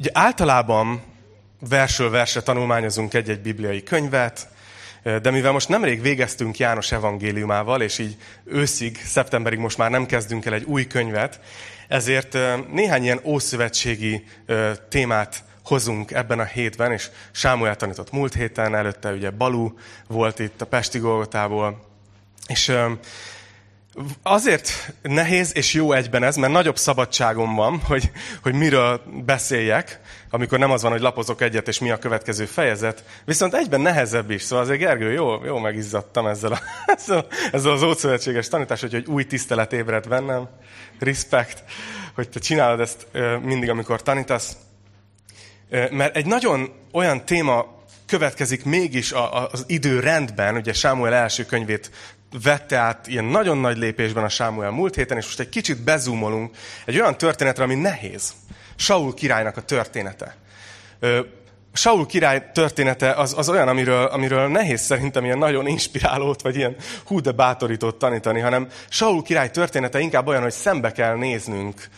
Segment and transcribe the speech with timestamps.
[0.00, 1.02] Ugye általában
[1.68, 4.48] versről versre tanulmányozunk egy-egy bibliai könyvet,
[5.02, 10.44] de mivel most nemrég végeztünk János evangéliumával, és így őszig, szeptemberig most már nem kezdünk
[10.44, 11.40] el egy új könyvet,
[11.88, 12.38] ezért
[12.72, 14.24] néhány ilyen ószövetségi
[14.88, 20.60] témát hozunk ebben a hétben, és Sámuel tanított múlt héten, előtte ugye Balú volt itt
[20.60, 21.80] a Pesti Golgotából,
[22.46, 22.72] és
[24.22, 28.10] Azért nehéz és jó egyben ez, mert nagyobb szabadságom van, hogy,
[28.42, 30.00] hogy miről beszéljek,
[30.30, 33.04] amikor nem az van, hogy lapozok egyet, és mi a következő fejezet.
[33.24, 34.42] Viszont egyben nehezebb is.
[34.42, 36.60] Szóval azért Gergő, jó, jó megizzadtam ezzel, a,
[36.96, 40.48] ezzel, ezzel az ószövetséges tanítás, hogy, hogy új tisztelet ébred bennem.
[40.98, 41.64] Respekt,
[42.14, 43.06] hogy te csinálod ezt
[43.42, 44.56] mindig, amikor tanítasz.
[45.90, 49.12] Mert egy nagyon olyan téma következik mégis
[49.50, 51.90] az időrendben, ugye Sámuel első könyvét
[52.42, 56.56] vette át ilyen nagyon nagy lépésben a Sámuel múlt héten, és most egy kicsit bezumolunk
[56.84, 58.32] egy olyan történetre, ami nehéz.
[58.76, 60.36] Saul királynak a története.
[61.72, 66.76] Saul király története az, az olyan, amiről, amiről nehéz szerintem ilyen nagyon inspirálót, vagy ilyen
[67.04, 71.88] hú de bátorítót tanítani, hanem Saul király története inkább olyan, hogy szembe kell néznünk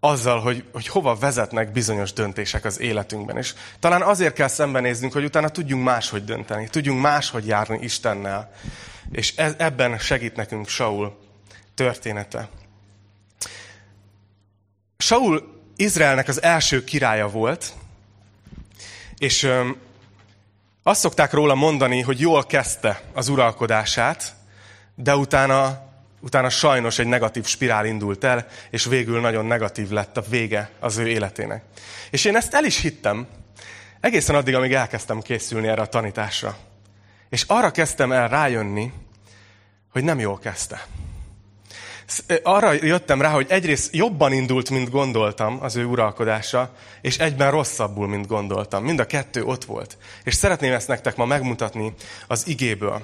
[0.00, 3.36] azzal, hogy, hogy hova vezetnek bizonyos döntések az életünkben.
[3.36, 8.52] És talán azért kell szembenéznünk, hogy utána tudjunk máshogy dönteni, tudjunk máshogy járni Istennel.
[9.10, 11.18] És ez, ebben segít nekünk Saul
[11.74, 12.48] története.
[14.96, 17.72] Saul Izraelnek az első királya volt,
[19.18, 19.48] és
[20.82, 24.34] azt szokták róla mondani, hogy jól kezdte az uralkodását,
[24.94, 25.88] de utána,
[26.20, 30.96] utána sajnos egy negatív spirál indult el, és végül nagyon negatív lett a vége az
[30.96, 31.64] ő életének.
[32.10, 33.26] És én ezt el is hittem,
[34.00, 36.56] egészen addig, amíg elkezdtem készülni erre a tanításra.
[37.28, 38.92] És arra kezdtem el rájönni,
[39.92, 40.86] hogy nem jól kezdte.
[42.42, 48.08] Arra jöttem rá, hogy egyrészt jobban indult, mint gondoltam az ő uralkodása, és egyben rosszabbul,
[48.08, 48.84] mint gondoltam.
[48.84, 49.96] Mind a kettő ott volt.
[50.24, 51.94] És szeretném ezt nektek ma megmutatni
[52.26, 53.02] az igéből.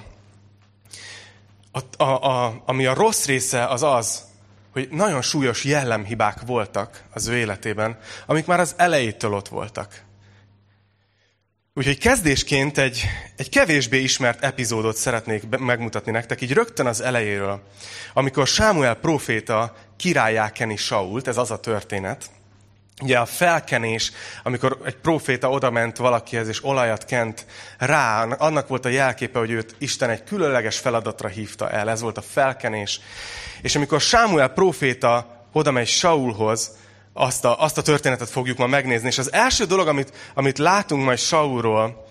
[1.71, 4.23] A, a, a, ami a rossz része az az,
[4.71, 10.03] hogy nagyon súlyos jellemhibák voltak az ő életében, amik már az elejétől ott voltak.
[11.73, 13.05] Úgyhogy kezdésként egy,
[13.35, 17.63] egy kevésbé ismert epizódot szeretnék megmutatni nektek, így rögtön az elejéről.
[18.13, 22.29] Amikor Sámuel proféta királyá keni Sault, ez az a történet,
[23.01, 24.11] Ugye a felkenés,
[24.43, 27.45] amikor egy proféta odament valakihez, és olajat kent
[27.77, 31.89] rá, annak volt a jelképe, hogy őt Isten egy különleges feladatra hívta el.
[31.89, 32.99] Ez volt a felkenés.
[33.61, 36.71] És amikor Sámuel proféta oda megy Saulhoz,
[37.13, 39.07] azt a, azt a történetet fogjuk ma megnézni.
[39.07, 42.05] És az első dolog, amit, amit látunk majd Saulról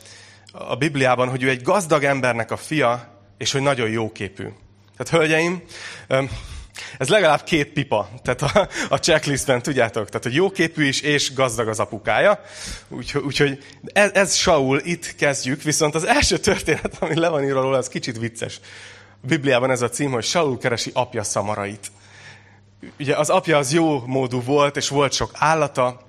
[0.52, 4.48] a Bibliában, hogy ő egy gazdag embernek a fia, és hogy nagyon jóképű.
[4.96, 5.62] Tehát, hölgyeim,
[6.98, 11.68] ez legalább két pipa, tehát a, a checklistben, tudjátok, tehát hogy jóképű is, és gazdag
[11.68, 12.40] az apukája.
[12.88, 13.58] Úgyhogy úgy,
[13.92, 17.88] ez, ez Saul, itt kezdjük, viszont az első történet, ami le van írva róla, az
[17.88, 18.60] kicsit vicces.
[19.22, 21.90] A Bibliában ez a cím, hogy Saul keresi apja szamarait
[22.98, 26.00] ugye az apja az jó módú volt, és volt sok állata,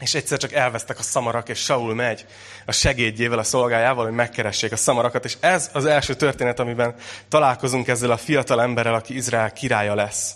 [0.00, 2.26] és egyszer csak elvesztek a szamarak, és Saul megy
[2.66, 5.24] a segédjével, a szolgájával, hogy megkeressék a szamarakat.
[5.24, 6.94] És ez az első történet, amiben
[7.28, 10.34] találkozunk ezzel a fiatal emberrel, aki Izrael királya lesz.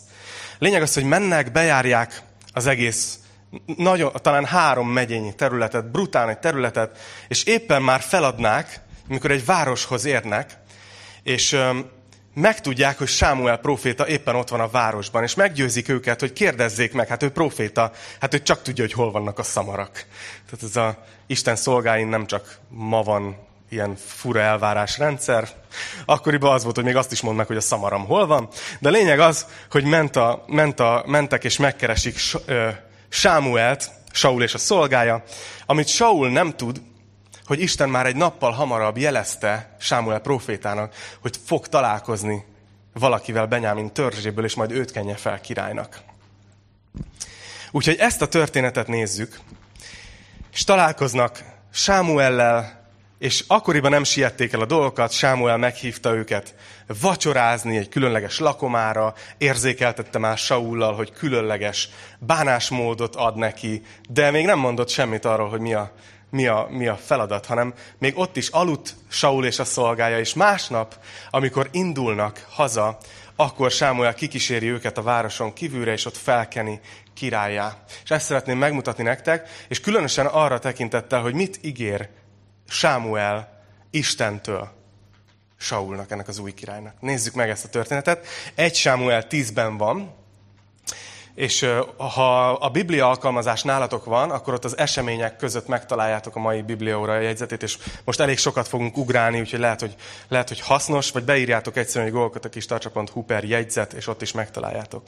[0.58, 2.22] Lényeg az, hogy mennek, bejárják
[2.52, 3.18] az egész,
[3.76, 6.98] nagyon, talán három megyényi területet, brutál egy területet,
[7.28, 10.58] és éppen már feladnák, amikor egy városhoz érnek,
[11.22, 11.58] és
[12.40, 17.08] megtudják, hogy Sámuel proféta éppen ott van a városban, és meggyőzik őket, hogy kérdezzék meg,
[17.08, 20.06] hát ő proféta, hát ő csak tudja, hogy hol vannak a szamarak.
[20.50, 23.36] Tehát ez a Isten szolgáin nem csak ma van
[23.70, 25.48] ilyen fura elvárás rendszer.
[26.04, 28.48] Akkoriban az volt, hogy még azt is mondnak, hogy a szamaram hol van.
[28.80, 32.18] De a lényeg az, hogy ment a, ment a, mentek és megkeresik
[33.08, 35.22] Sámuelt, Saul és a szolgája.
[35.66, 36.80] Amit Saul nem tud,
[37.46, 42.44] hogy Isten már egy nappal hamarabb jelezte Sámuel profétának, hogy fog találkozni
[42.92, 46.00] valakivel Benyámin törzséből, és majd őt kenje fel királynak.
[47.70, 49.38] Úgyhogy ezt a történetet nézzük,
[50.52, 52.84] és találkoznak Sámuellel,
[53.18, 56.54] és akkoriban nem siették el a dolgokat, Sámuel meghívta őket
[57.00, 61.88] vacsorázni egy különleges lakomára, érzékeltette már Saullal, hogy különleges
[62.18, 65.92] bánásmódot ad neki, de még nem mondott semmit arról, hogy mi a
[66.36, 70.34] mi a, mi a feladat, hanem még ott is aludt Saul és a szolgája, és
[70.34, 70.98] másnap,
[71.30, 72.98] amikor indulnak haza,
[73.36, 76.80] akkor Sámuel kikíséri őket a városon kívülre, és ott felkeni
[77.14, 77.82] királyá.
[78.04, 82.08] És ezt szeretném megmutatni nektek, és különösen arra tekintettel, hogy mit ígér
[82.68, 84.70] Sámuel Istentől
[85.58, 87.00] Saulnak, ennek az új királynak.
[87.00, 88.26] Nézzük meg ezt a történetet.
[88.54, 90.14] Egy Sámuel tízben van,
[91.36, 91.66] és
[91.96, 97.20] ha a Biblia alkalmazás nálatok van, akkor ott az események között megtaláljátok a mai Bibliaóra
[97.20, 99.94] jegyzetét, és most elég sokat fogunk ugrálni, úgyhogy lehet, hogy,
[100.28, 104.22] lehet, hogy hasznos, vagy beírjátok egyszerűen, hogy golgokat a kis tartsa.hu per jegyzet, és ott
[104.22, 105.02] is megtaláljátok.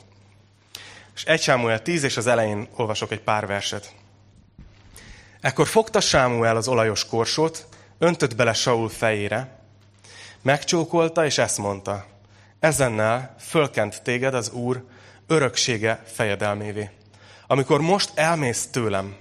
[1.14, 3.92] És 1 Sámuel 10, és az elején olvasok egy pár verset.
[5.40, 7.66] Ekkor fogta Sámuel az olajos korsót,
[7.98, 9.58] öntött bele Saul fejére,
[10.42, 12.04] megcsókolta, és ezt mondta.
[12.60, 14.84] Ezennel fölkent téged az Úr
[15.28, 16.90] öröksége fejedelmévé.
[17.46, 19.16] Amikor most elmész tőlem,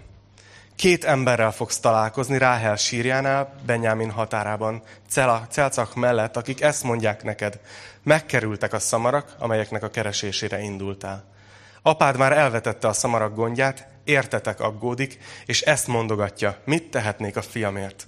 [0.76, 4.82] két emberrel fogsz találkozni Ráhel sírjánál, Benyámin határában,
[5.50, 7.60] Celcak mellett, akik ezt mondják neked,
[8.04, 11.26] megkerültek a szamarak, amelyeknek a keresésére indultál.
[11.82, 18.08] Apád már elvetette a szamarak gondját, értetek aggódik, és ezt mondogatja, mit tehetnék a fiamért.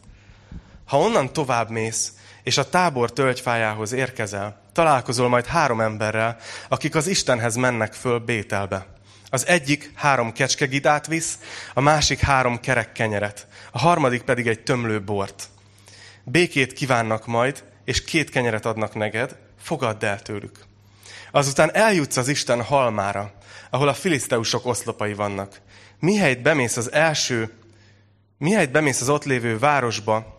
[0.85, 2.13] Ha onnan tovább mész,
[2.43, 6.37] és a tábor tölgyfájához érkezel, találkozol majd három emberrel,
[6.67, 8.85] akik az Istenhez mennek föl Bételbe.
[9.29, 11.39] Az egyik három kecskegidát visz,
[11.73, 15.47] a másik három kerek kenyeret, a harmadik pedig egy tömlő bort.
[16.23, 20.57] Békét kívánnak majd, és két kenyeret adnak neked, fogadd el tőlük.
[21.31, 23.33] Azután eljutsz az Isten halmára,
[23.69, 25.61] ahol a filiszteusok oszlopai vannak.
[25.99, 27.53] Mihelyt bemész az első,
[28.37, 30.38] mihelyt bemész az ott lévő városba,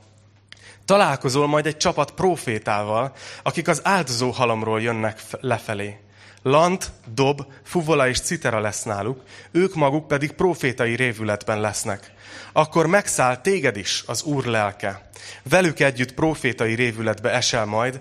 [0.90, 6.00] találkozol majd egy csapat profétával, akik az áldozó halomról jönnek lefelé.
[6.42, 12.12] Lant, dob, fuvola és citera lesz náluk, ők maguk pedig profétai révületben lesznek.
[12.52, 15.10] Akkor megszáll téged is az Úr lelke.
[15.42, 18.00] Velük együtt profétai révületbe esel majd,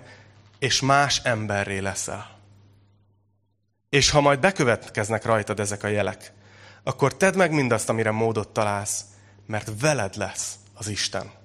[0.58, 2.38] és más emberré leszel.
[3.88, 6.32] És ha majd bekövetkeznek rajtad ezek a jelek,
[6.82, 9.04] akkor tedd meg mindazt, amire módot találsz,
[9.46, 11.38] mert veled lesz az Isten.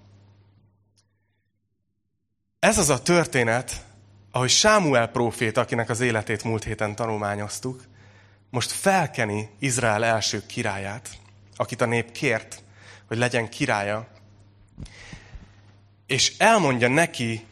[2.65, 3.83] Ez az a történet,
[4.31, 7.83] ahogy Sámuel prófét, akinek az életét múlt héten tanulmányoztuk,
[8.49, 11.09] most felkeni Izrael első királyát,
[11.55, 12.63] akit a nép kért,
[13.07, 14.07] hogy legyen királya,
[16.05, 17.45] és elmondja neki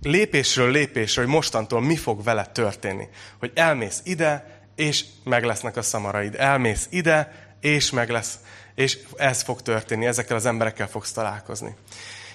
[0.00, 3.08] lépésről lépésre, hogy mostantól mi fog vele történni.
[3.38, 6.34] Hogy elmész ide, és meg lesznek a szamaraid.
[6.34, 8.38] Elmész ide, és meg lesz,
[8.74, 11.74] és ez fog történni, ezekkel az emberekkel fogsz találkozni.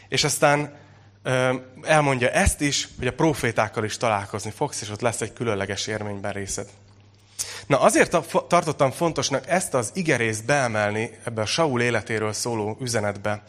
[0.08, 0.86] És aztán
[1.82, 6.32] elmondja ezt is, hogy a profétákkal is találkozni fogsz, és ott lesz egy különleges érményben
[6.34, 6.68] részed.
[7.68, 13.44] Na azért tartottam fontosnak ezt az igerészt beemelni ebbe a Saul életéről szóló üzenetbe,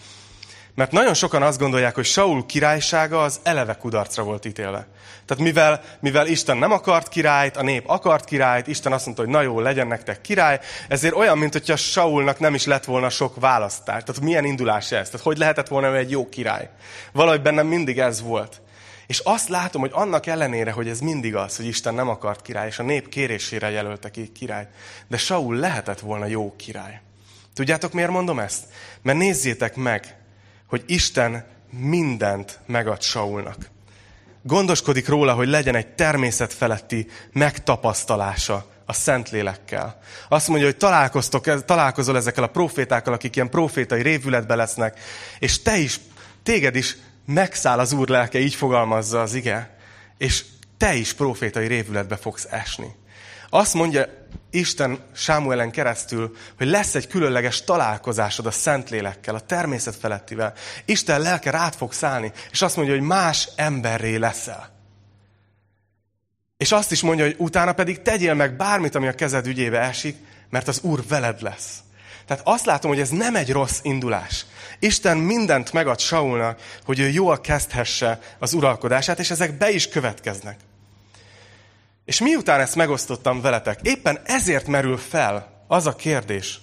[0.79, 4.87] mert nagyon sokan azt gondolják, hogy Saul királysága az eleve kudarcra volt ítélve.
[5.27, 9.33] Tehát mivel, mivel Isten nem akart királyt, a nép akart királyt, Isten azt mondta, hogy
[9.33, 13.41] na jó, legyen nektek király, ezért olyan, mint hogyha Saulnak nem is lett volna sok
[13.41, 14.03] választás.
[14.05, 15.11] Tehát milyen indulás ez?
[15.11, 16.71] Tehát hogy lehetett volna egy jó király?
[17.13, 18.61] Valahogy bennem mindig ez volt.
[19.07, 22.67] És azt látom, hogy annak ellenére, hogy ez mindig az, hogy Isten nem akart király,
[22.67, 24.69] és a nép kérésére jelölte ki király,
[25.09, 27.01] de Saul lehetett volna jó király.
[27.55, 28.65] Tudjátok, miért mondom ezt?
[29.03, 30.18] Mert nézzétek meg,
[30.69, 33.57] hogy Isten mindent megad Saulnak.
[34.43, 40.01] Gondoskodik róla, hogy legyen egy természetfeletti megtapasztalása a Szentlélekkel.
[40.29, 45.01] Azt mondja, hogy találkoztok, találkozol ezekkel a profétákkal, akik ilyen profétai révületbe lesznek,
[45.39, 46.01] és te is,
[46.43, 49.77] téged is megszáll az Úr lelke, így fogalmazza az ige,
[50.19, 50.45] és
[50.77, 52.95] te is profétai révületbe fogsz esni.
[53.51, 54.18] Azt mondja
[54.51, 60.53] Isten Sámuelen keresztül, hogy lesz egy különleges találkozásod a Szentlélekkel, a természet felettivel.
[60.85, 64.77] Isten lelke rád fog szállni, és azt mondja, hogy más emberré leszel.
[66.57, 70.17] És azt is mondja, hogy utána pedig tegyél meg bármit, ami a kezed ügyébe esik,
[70.51, 71.79] mert az Úr veled lesz.
[72.27, 74.47] Tehát azt látom, hogy ez nem egy rossz indulás.
[74.79, 80.59] Isten mindent megad Saulnak, hogy ő jól kezdhesse az uralkodását, és ezek be is következnek.
[82.09, 86.61] És miután ezt megosztottam veletek, éppen ezért merül fel az a kérdés,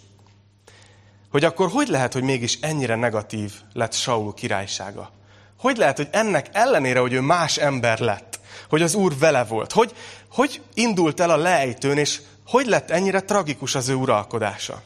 [1.29, 5.11] hogy akkor hogy lehet, hogy mégis ennyire negatív lett Saul királysága?
[5.59, 9.71] Hogy lehet, hogy ennek ellenére, hogy ő más ember lett, hogy az Úr vele volt,
[9.71, 9.95] hogy,
[10.31, 14.81] hogy indult el a lejtőn, és hogy lett ennyire tragikus az ő uralkodása?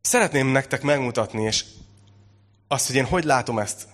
[0.00, 1.64] Szeretném nektek megmutatni, és
[2.68, 3.86] azt, hogy én hogy látom ezt.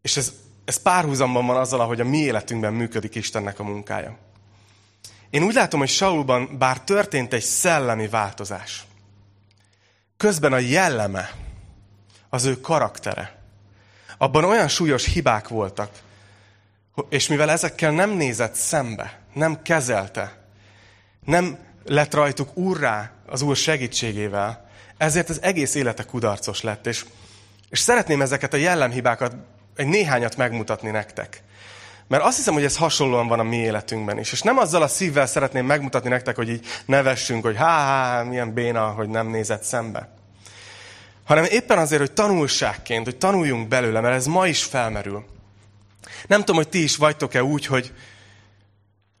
[0.00, 0.32] És ez
[0.64, 4.16] ez párhuzamban van azzal, hogy a mi életünkben működik Istennek a munkája.
[5.30, 8.84] Én úgy látom, hogy Saulban bár történt egy szellemi változás,
[10.16, 11.30] közben a jelleme,
[12.28, 13.40] az ő karaktere,
[14.18, 15.90] abban olyan súlyos hibák voltak,
[17.08, 20.44] és mivel ezekkel nem nézett szembe, nem kezelte,
[21.24, 26.86] nem lett rajtuk úrrá az úr segítségével, ezért az egész élete kudarcos lett.
[26.86, 27.04] És,
[27.70, 29.34] és szeretném ezeket a jellemhibákat
[29.76, 31.42] egy néhányat megmutatni nektek.
[32.08, 34.32] Mert azt hiszem, hogy ez hasonlóan van a mi életünkben is.
[34.32, 38.52] És nem azzal a szívvel szeretném megmutatni nektek, hogy így nevessünk, hogy há, há milyen
[38.52, 40.08] béna, hogy nem nézett szembe.
[41.24, 45.24] Hanem éppen azért, hogy tanulságként, hogy tanuljunk belőle, mert ez ma is felmerül.
[46.26, 47.92] Nem tudom, hogy ti is vagytok-e úgy, hogy,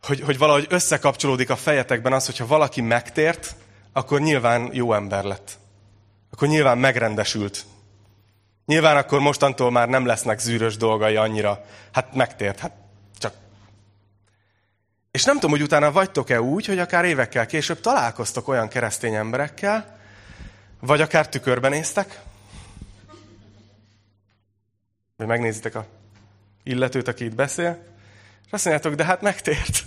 [0.02, 3.54] hogy, hogy valahogy összekapcsolódik a fejetekben az, hogyha valaki megtért,
[3.92, 5.58] akkor nyilván jó ember lett.
[6.32, 7.64] Akkor nyilván megrendesült.
[8.66, 11.64] Nyilván akkor mostantól már nem lesznek zűrös dolgai annyira.
[11.92, 12.72] Hát megtért, hát
[13.18, 13.34] csak.
[15.10, 19.98] És nem tudom, hogy utána vagytok-e úgy, hogy akár évekkel később találkoztok olyan keresztény emberekkel,
[20.80, 22.20] vagy akár tükörben néztek,
[25.16, 25.86] vagy megnézitek a
[26.62, 27.78] illetőt, aki itt beszél,
[28.46, 29.84] és azt mondjátok, de hát megtért.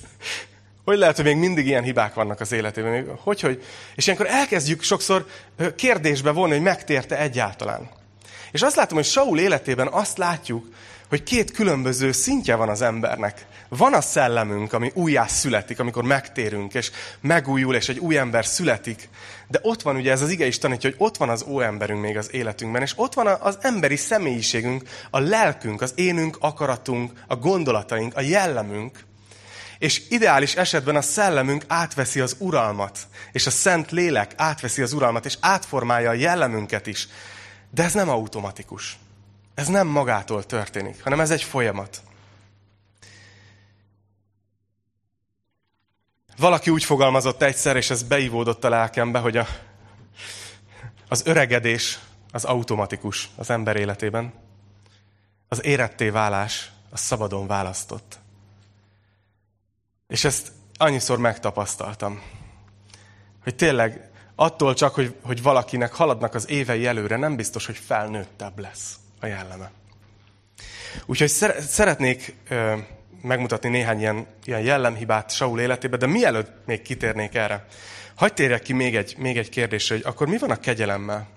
[0.84, 3.18] Hogy lehet, hogy még mindig ilyen hibák vannak az életében?
[3.18, 3.64] Hogy, hogy?
[3.96, 5.26] És ilyenkor elkezdjük sokszor
[5.76, 7.90] kérdésbe vonni, hogy megtérte egyáltalán.
[8.52, 10.66] És azt látom, hogy Saul életében azt látjuk,
[11.10, 13.46] hogy két különböző szintje van az embernek.
[13.70, 19.10] Van a szellemünk, ami újjá születik, amikor megtérünk, és megújul, és egy új ember születik.
[19.48, 22.18] De ott van, ugye ez az ige is tanítja, hogy ott van az óemberünk még
[22.18, 28.16] az életünkben, és ott van az emberi személyiségünk, a lelkünk, az énünk, akaratunk, a gondolataink,
[28.16, 29.00] a jellemünk.
[29.80, 33.00] És ideális esetben a szellemünk átveszi az uralmat,
[33.32, 37.08] és a szent lélek átveszi az uralmat, és átformálja a jellemünket is.
[37.76, 38.98] De ez nem automatikus.
[39.54, 42.04] Ez nem magától történik, hanem ez egy folyamat.
[46.38, 49.48] Valaki úgy fogalmazott egyszer, és ez beivódott a lelkembe, hogy a,
[51.08, 52.00] az öregedés
[52.32, 54.34] az automatikus az ember életében.
[55.48, 58.20] Az éretté válás az szabadon választott.
[60.08, 62.22] És ezt annyiszor megtapasztaltam,
[63.44, 68.60] hogy tényleg attól csak, hogy, hogy valakinek haladnak az évei előre, nem biztos, hogy felnőttebb
[68.60, 69.72] lesz a jelleme.
[71.06, 72.76] Úgyhogy szeretnék ö,
[73.22, 77.66] megmutatni néhány ilyen, ilyen jellemhibát Saul életében, de mielőtt még kitérnék erre,
[78.16, 81.28] hagyd térjek ki még egy, még egy kérdésre, hogy akkor mi van a kegyelemmel?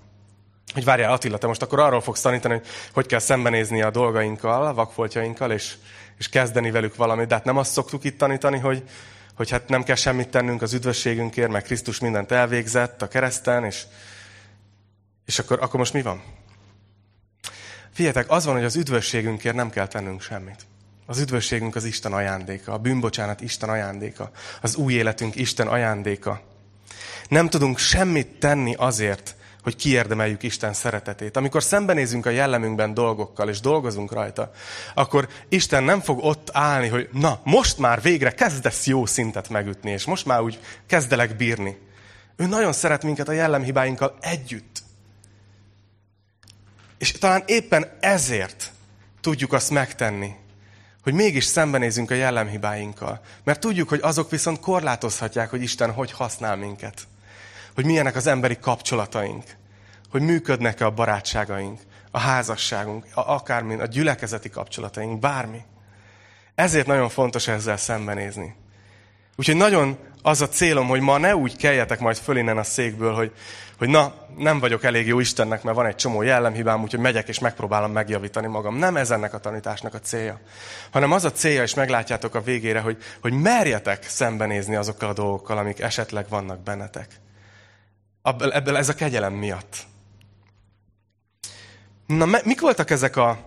[0.75, 4.67] Hogy várjál, Attila, te most akkor arról fogsz tanítani, hogy hogy kell szembenézni a dolgainkkal,
[4.67, 5.75] a vakfoltjainkkal, és,
[6.19, 7.26] és kezdeni velük valamit.
[7.26, 8.83] De hát nem azt szoktuk itt tanítani, hogy,
[9.38, 13.83] hogy hát nem kell semmit tennünk az üdvösségünkért, mert Krisztus mindent elvégzett a kereszten, és,
[15.26, 16.23] és akkor, akkor most mi van?
[17.92, 20.66] Figyeljetek, az van, hogy az üdvösségünkért nem kell tennünk semmit.
[21.07, 24.30] Az üdvösségünk az Isten ajándéka, a bűnbocsánat Isten ajándéka,
[24.61, 26.40] az új életünk Isten ajándéka.
[27.28, 31.37] Nem tudunk semmit tenni azért, hogy kiérdemeljük Isten szeretetét.
[31.37, 34.50] Amikor szembenézünk a jellemünkben dolgokkal, és dolgozunk rajta,
[34.95, 39.91] akkor Isten nem fog ott állni, hogy na, most már végre kezdesz jó szintet megütni,
[39.91, 41.79] és most már úgy kezdelek bírni.
[42.37, 44.83] Ő nagyon szeret minket a jellemhibáinkkal együtt.
[46.99, 48.73] És talán éppen ezért
[49.21, 50.35] tudjuk azt megtenni,
[51.03, 53.21] hogy mégis szembenézünk a jellemhibáinkkal.
[53.45, 57.07] Mert tudjuk, hogy azok viszont korlátozhatják, hogy Isten hogy használ minket.
[57.78, 59.44] Hogy milyenek az emberi kapcsolataink.
[60.11, 61.80] Hogy működnek-e a barátságaink,
[62.11, 65.61] a házasságunk, a, akármi, a gyülekezeti kapcsolataink, bármi.
[66.54, 68.54] Ezért nagyon fontos ezzel szembenézni.
[69.37, 73.14] Úgyhogy nagyon az a célom, hogy ma ne úgy keljetek majd föl innen a székből,
[73.14, 73.32] hogy,
[73.78, 77.38] hogy na, nem vagyok elég jó Istennek, mert van egy csomó jellemhibám, úgyhogy megyek és
[77.38, 78.76] megpróbálom megjavítani magam.
[78.76, 80.40] Nem ez ennek a tanításnak a célja.
[80.90, 85.58] Hanem az a célja, és meglátjátok a végére, hogy, hogy merjetek szembenézni azokkal a dolgokkal,
[85.58, 87.08] amik esetleg vannak bennetek.
[88.28, 89.87] Ebből ez a kegyelem miatt.
[92.06, 93.38] Na, mik voltak ezek a,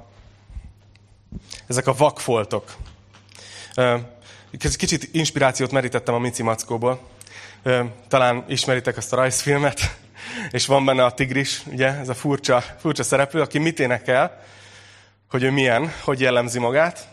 [1.68, 2.76] ezek a vakfoltok?
[4.76, 7.10] Kicsit inspirációt merítettem a Mici Mackóból.
[8.08, 9.98] Talán ismeritek azt a rajzfilmet,
[10.52, 14.44] és van benne a tigris, ugye, ez a furcsa, furcsa szereplő, aki mit énekel,
[15.30, 17.08] hogy ő milyen, hogy jellemzi magát,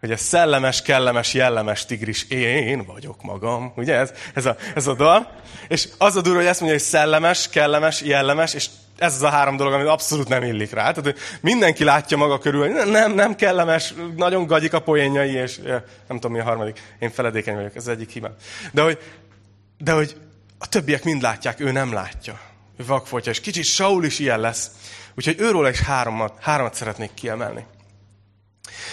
[0.00, 4.94] hogy ez szellemes, kellemes, jellemes tigris, én vagyok magam, ugye ez, ez, a, ez a
[4.94, 5.30] dal.
[5.68, 9.28] És az a durva, hogy ezt mondja, hogy szellemes, kellemes, jellemes, és ez az a
[9.28, 10.92] három dolog, ami abszolút nem illik rá.
[10.92, 15.60] Tehát mindenki látja maga körül, hogy nem, nem kellemes, nagyon gagyik a poénjai, és
[16.08, 16.82] nem tudom mi a harmadik.
[16.98, 18.34] Én feledékeny vagyok, ez egyik hibám.
[18.72, 18.98] De hogy,
[19.78, 20.16] de hogy
[20.58, 22.40] a többiek mind látják, ő nem látja.
[22.76, 24.70] Ő vakfoltja, és kicsit Saul is ilyen lesz.
[25.14, 27.66] Úgyhogy őről is háromat, háromat szeretnék kiemelni.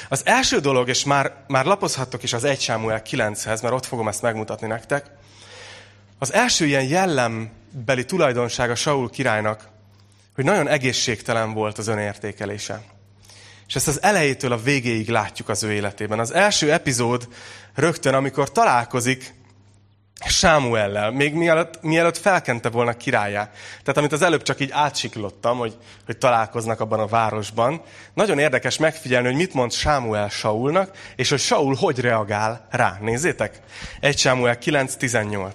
[0.10, 4.08] Az első dolog, és már, már lapozhattok is az 1 Sámuel 9-hez, mert ott fogom
[4.08, 5.06] ezt megmutatni nektek.
[6.20, 9.74] Az első ilyen jellembeli tulajdonsága Saul királynak
[10.36, 12.82] hogy nagyon egészségtelen volt az önértékelése.
[13.68, 16.20] És ezt az elejétől a végéig látjuk az ő életében.
[16.20, 17.28] Az első epizód
[17.74, 19.34] rögtön, amikor találkozik
[20.24, 23.52] Sámuellel, még mielőtt, mielőtt felkente volna királyá.
[23.84, 27.82] Tehát amit az előbb csak így átsiklottam, hogy, hogy találkoznak abban a városban,
[28.14, 32.98] nagyon érdekes megfigyelni, hogy mit mond Sámuel Saulnak, és hogy Saul hogy reagál rá.
[33.02, 33.60] Nézzétek!
[34.00, 35.52] 1 Sámuel 9.18.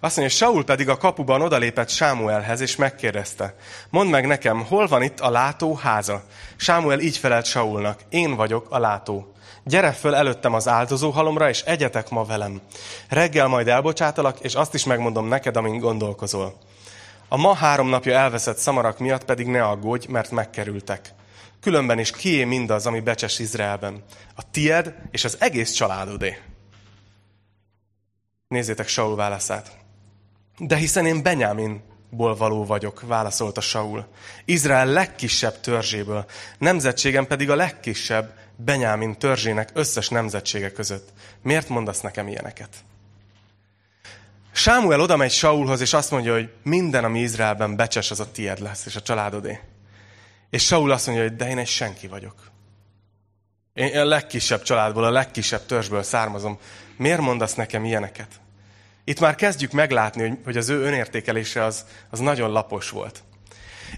[0.00, 3.54] Azt mondja, Saul pedig a kapuban odalépett Sámuelhez, és megkérdezte,
[3.90, 6.22] mondd meg nekem, hol van itt a látó háza?
[6.56, 9.32] Sámuel így felelt Saulnak, én vagyok a látó.
[9.64, 12.60] Gyere föl előttem az áldozóhalomra, és egyetek ma velem.
[13.08, 16.58] Reggel majd elbocsátalak, és azt is megmondom neked, amin gondolkozol.
[17.28, 21.14] A ma három napja elveszett szamarak miatt pedig ne aggódj, mert megkerültek.
[21.60, 24.04] Különben is kié mindaz, ami becses Izraelben.
[24.34, 26.38] A tied és az egész családodé.
[28.48, 29.70] Nézzétek Saul válaszát.
[30.58, 34.06] De hiszen én Benyáminból való vagyok, válaszolta Saul.
[34.44, 36.24] Izrael legkisebb törzséből,
[36.58, 41.08] nemzetségem pedig a legkisebb, Benyámin törzsének összes nemzetsége között.
[41.42, 42.68] Miért mondasz nekem ilyeneket?
[44.52, 48.60] Sámuel oda megy Saulhoz, és azt mondja, hogy minden, ami Izraelben becses, az a tied
[48.60, 49.60] lesz, és a családodé.
[50.50, 52.50] És Saul azt mondja, hogy de én egy senki vagyok.
[53.74, 56.58] Én a legkisebb családból, a legkisebb törzsből származom.
[56.96, 58.40] Miért mondasz nekem ilyeneket?
[59.08, 63.22] Itt már kezdjük meglátni, hogy az ő önértékelése az, az nagyon lapos volt.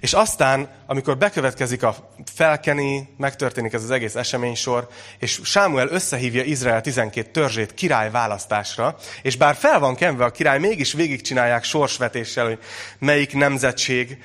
[0.01, 4.89] És aztán, amikor bekövetkezik a felkeni, megtörténik ez az egész eseménysor,
[5.19, 10.59] és Sámuel összehívja Izrael 12 törzsét király választásra, és bár fel van kenve a király,
[10.59, 12.59] mégis végigcsinálják sorsvetéssel, hogy
[12.99, 14.19] melyik nemzetség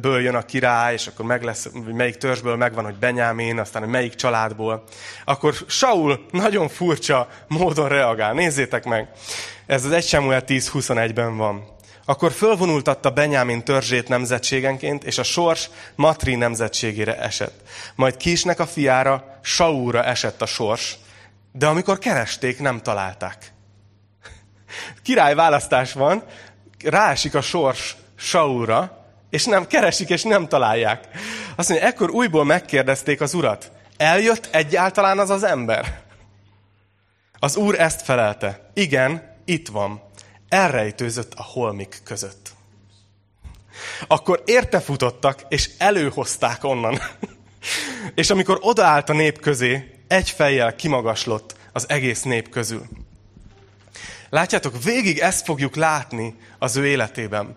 [0.00, 3.90] ből jön a király, és akkor meg lesz, melyik törzsből megvan, hogy Benyámin, aztán hogy
[3.90, 4.82] melyik családból,
[5.24, 8.32] akkor Saul nagyon furcsa módon reagál.
[8.32, 9.08] Nézzétek meg!
[9.66, 11.74] Ez az 1 Samuel 10.21-ben van.
[12.04, 17.60] Akkor fölvonultatta Benyámin törzsét nemzetségenként, és a sors Matri nemzetségére esett.
[17.94, 20.96] Majd Kisnek a fiára, Saúra esett a sors,
[21.52, 23.52] de amikor keresték, nem találták.
[25.02, 26.22] Király választás van,
[26.84, 31.08] ráesik a sors Saúra, és nem keresik, és nem találják.
[31.56, 36.02] Azt mondja, ekkor újból megkérdezték az urat, eljött egyáltalán az az ember?
[37.38, 40.02] Az úr ezt felelte, igen, itt van
[40.48, 42.54] elrejtőzött a holmik között.
[44.06, 47.00] Akkor értefutottak, és előhozták onnan.
[48.14, 52.86] és amikor odaállt a nép közé, egy fejjel kimagaslott az egész nép közül.
[54.30, 57.56] Látjátok, végig ezt fogjuk látni az ő életében.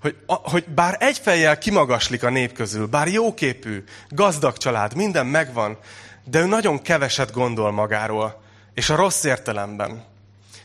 [0.00, 5.78] Hogy, hogy bár egy fejjel kimagaslik a nép közül, bár jóképű, gazdag család, minden megvan,
[6.24, 8.42] de ő nagyon keveset gondol magáról,
[8.74, 10.04] és a rossz értelemben.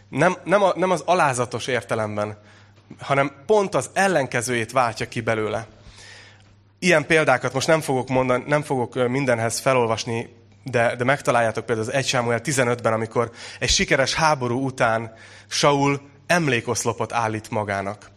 [0.10, 2.38] Nem, nem, a, nem az alázatos értelemben,
[3.00, 5.68] hanem pont az ellenkezőjét váltja ki belőle.
[6.80, 10.30] Ilyen példákat most nem fogok, mondani, nem fogok mindenhez felolvasni,
[10.64, 15.14] de, de megtaláljátok például az 1 Sámuel 15-ben, amikor egy sikeres háború után
[15.48, 18.12] Saul emlékoszlopot állít magának.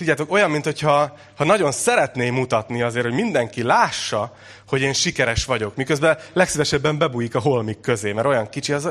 [0.00, 4.36] Tudjátok, olyan, mintha ha nagyon szeretné mutatni azért, hogy mindenki lássa,
[4.68, 8.88] hogy én sikeres vagyok, miközben legszívesebben bebújik a holmik közé, mert olyan kicsi az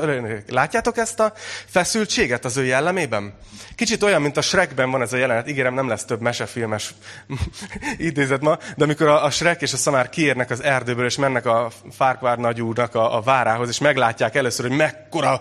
[0.48, 1.32] Látjátok ezt a
[1.66, 3.34] feszültséget az ő jellemében?
[3.74, 6.94] Kicsit olyan, mint a Shrekben van ez a jelenet, ígérem, nem lesz több mesefilmes
[7.98, 11.46] idézet ma, de amikor a, a Shrek és a szamár kiérnek az erdőből, és mennek
[11.46, 15.40] a Fárkvár nagyúrnak a, a várához, és meglátják először, hogy mekkora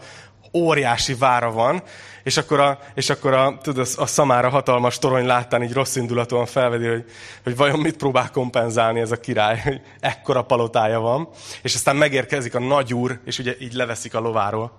[0.53, 1.83] óriási vára van,
[2.23, 6.45] és akkor a, és akkor a, tudod, a szamára hatalmas torony láttán így rossz indulatúan
[6.45, 7.05] felvedi, hogy,
[7.43, 11.29] hogy vajon mit próbál kompenzálni ez a király, hogy ekkora palotája van.
[11.61, 14.77] És aztán megérkezik a nagyúr, és ugye így leveszik a lováról.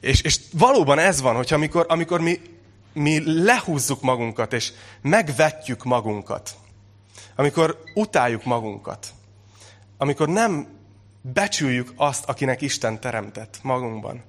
[0.00, 2.40] És, és valóban ez van, hogy amikor, amikor mi,
[2.92, 6.50] mi lehúzzuk magunkat, és megvetjük magunkat,
[7.36, 9.06] amikor utáljuk magunkat,
[9.98, 10.73] amikor nem
[11.32, 14.22] becsüljük azt, akinek Isten teremtett magunkban,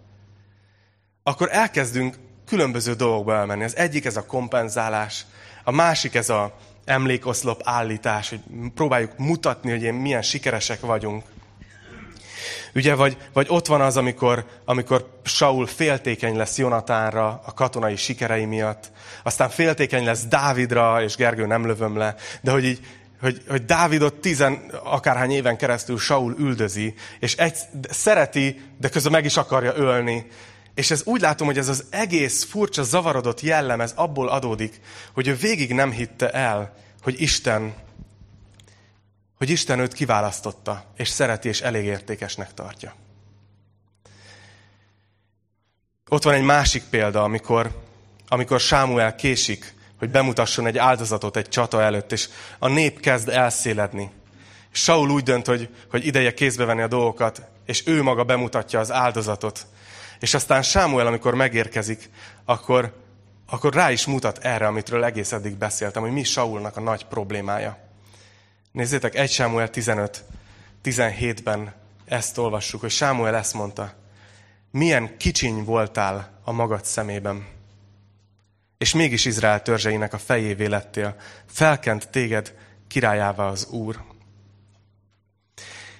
[1.24, 3.64] akkor elkezdünk különböző dolgokba elmenni.
[3.64, 5.26] Az egyik ez a kompenzálás,
[5.64, 6.56] a másik ez a
[6.86, 8.40] emlékoszlop állítás, hogy
[8.76, 11.24] próbáljuk mutatni, hogy én milyen sikeresek vagyunk.
[12.76, 18.46] Ugye, vagy, vagy ott van az, amikor, amikor Saul féltékeny lesz Jonatánra a katonai sikerei
[18.46, 18.92] miatt,
[19.24, 22.80] aztán féltékeny lesz Dávidra, és Gergő nem lövöm le, de hogy így
[23.26, 27.58] hogy, hogy Dávidot tizen akárhány éven keresztül Saul üldözi, és egy,
[27.90, 30.28] szereti, de közben meg is akarja ölni.
[30.74, 34.80] És ez úgy látom, hogy ez az egész furcsa, zavarodott jellem, ez abból adódik,
[35.14, 37.74] hogy ő végig nem hitte el, hogy Isten,
[39.38, 42.96] hogy Isten őt kiválasztotta, és szereti, és elég értékesnek tartja.
[46.10, 47.82] Ott van egy másik példa, amikor,
[48.28, 52.30] amikor Sámuel késik hogy bemutasson egy áldozatot egy csata előtt, és
[52.60, 54.12] a nép kezd elszéledni.
[54.72, 58.92] Saul úgy dönt, hogy, hogy ideje kézbe venni a dolgokat, és ő maga bemutatja az
[58.92, 59.66] áldozatot.
[60.20, 62.10] És aztán Sámuel, amikor megérkezik,
[62.46, 62.94] akkor,
[63.50, 67.78] akkor rá is mutat erre, amitről egész eddig beszéltem, hogy mi Saulnak a nagy problémája.
[68.72, 70.24] Nézzétek, 1 Sámuel 15,
[70.84, 71.74] 17-ben
[72.06, 73.94] ezt olvassuk, hogy Sámuel ezt mondta.
[74.72, 77.55] Milyen kicsiny voltál a magad szemében.
[78.78, 81.16] És mégis Izrael törzseinek a fejévé lettél.
[81.46, 82.54] Felkent téged
[82.88, 84.04] királyává az Úr.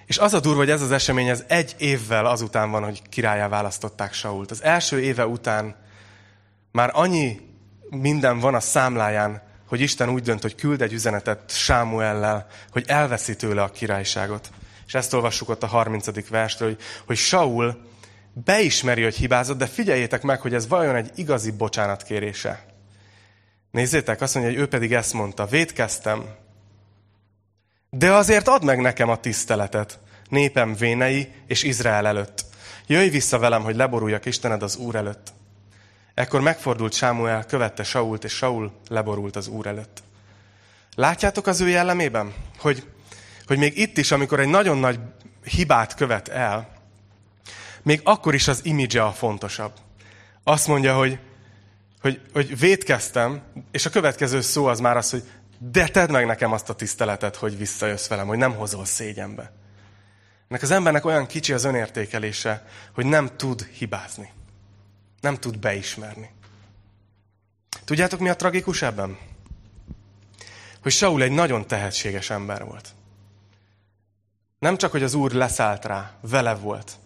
[0.06, 3.48] És az a durva, hogy ez az esemény ez egy évvel azután van, hogy királyá
[3.48, 4.50] választották Sault.
[4.50, 5.76] Az első éve után
[6.72, 7.40] már annyi
[7.90, 13.36] minden van a számláján, hogy Isten úgy dönt, hogy küld egy üzenetet Sámuellel, hogy elveszi
[13.36, 14.50] tőle a királyságot.
[14.86, 16.28] És ezt olvassuk ott a 30.
[16.28, 17.80] verstől, hogy, hogy Saul
[18.44, 22.64] beismeri, hogy hibázott, de figyeljétek meg, hogy ez vajon egy igazi bocsánatkérése.
[23.70, 26.24] Nézzétek, azt mondja, hogy ő pedig ezt mondta, védkeztem,
[27.90, 32.44] de azért add meg nekem a tiszteletet, népem vénei és Izrael előtt.
[32.86, 35.32] Jöjj vissza velem, hogy leboruljak Istened az Úr előtt.
[36.14, 40.02] Ekkor megfordult Sámuel, követte Sault, és Saul leborult az Úr előtt.
[40.94, 42.34] Látjátok az ő jellemében?
[42.58, 42.86] Hogy,
[43.46, 44.98] hogy még itt is, amikor egy nagyon nagy
[45.44, 46.75] hibát követ el,
[47.86, 49.72] még akkor is az imidzse a fontosabb.
[50.44, 51.18] Azt mondja, hogy,
[52.00, 55.22] hogy, hogy védkeztem, és a következő szó az már az, hogy
[55.58, 59.52] de tedd meg nekem azt a tiszteletet, hogy visszajössz velem, hogy nem hozol szégyenbe.
[60.48, 64.32] Ennek az embernek olyan kicsi az önértékelése, hogy nem tud hibázni.
[65.20, 66.30] Nem tud beismerni.
[67.84, 69.18] Tudjátok, mi a tragikus ebben?
[70.82, 72.88] Hogy Saul egy nagyon tehetséges ember volt.
[74.58, 76.98] Nem csak, hogy az Úr leszállt rá, vele volt,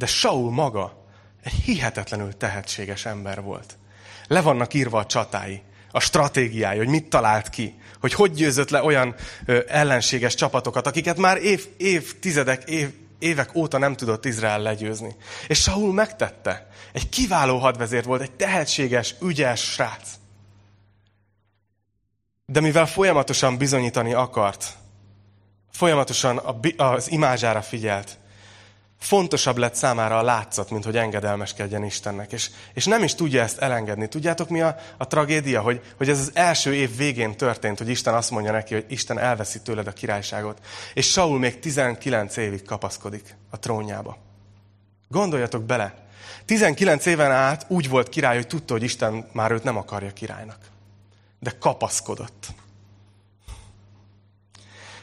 [0.00, 1.06] de Saul maga
[1.42, 3.78] egy hihetetlenül tehetséges ember volt.
[4.26, 8.82] Le vannak írva a csatái a stratégiája, hogy mit talált ki, hogy hogy győzött le
[8.82, 15.16] olyan ö, ellenséges csapatokat, akiket már év, évtizedek, év, évek óta nem tudott Izrael legyőzni.
[15.48, 16.68] És Saul megtette.
[16.92, 20.08] Egy kiváló hadvezér volt, egy tehetséges, ügyes srác.
[22.46, 24.64] De mivel folyamatosan bizonyítani akart,
[25.70, 26.40] folyamatosan
[26.76, 28.19] az imázsára figyelt,
[29.00, 32.32] fontosabb lett számára a látszat, mint hogy engedelmeskedjen Istennek.
[32.32, 34.08] És, és nem is tudja ezt elengedni.
[34.08, 35.60] Tudjátok, mi a, a tragédia?
[35.60, 39.18] Hogy, hogy ez az első év végén történt, hogy Isten azt mondja neki, hogy Isten
[39.18, 40.58] elveszi tőled a királyságot.
[40.94, 44.18] És Saul még 19 évig kapaszkodik a trónjába.
[45.08, 45.94] Gondoljatok bele.
[46.44, 50.58] 19 éven át úgy volt király, hogy tudta, hogy Isten már őt nem akarja királynak.
[51.38, 52.46] De kapaszkodott.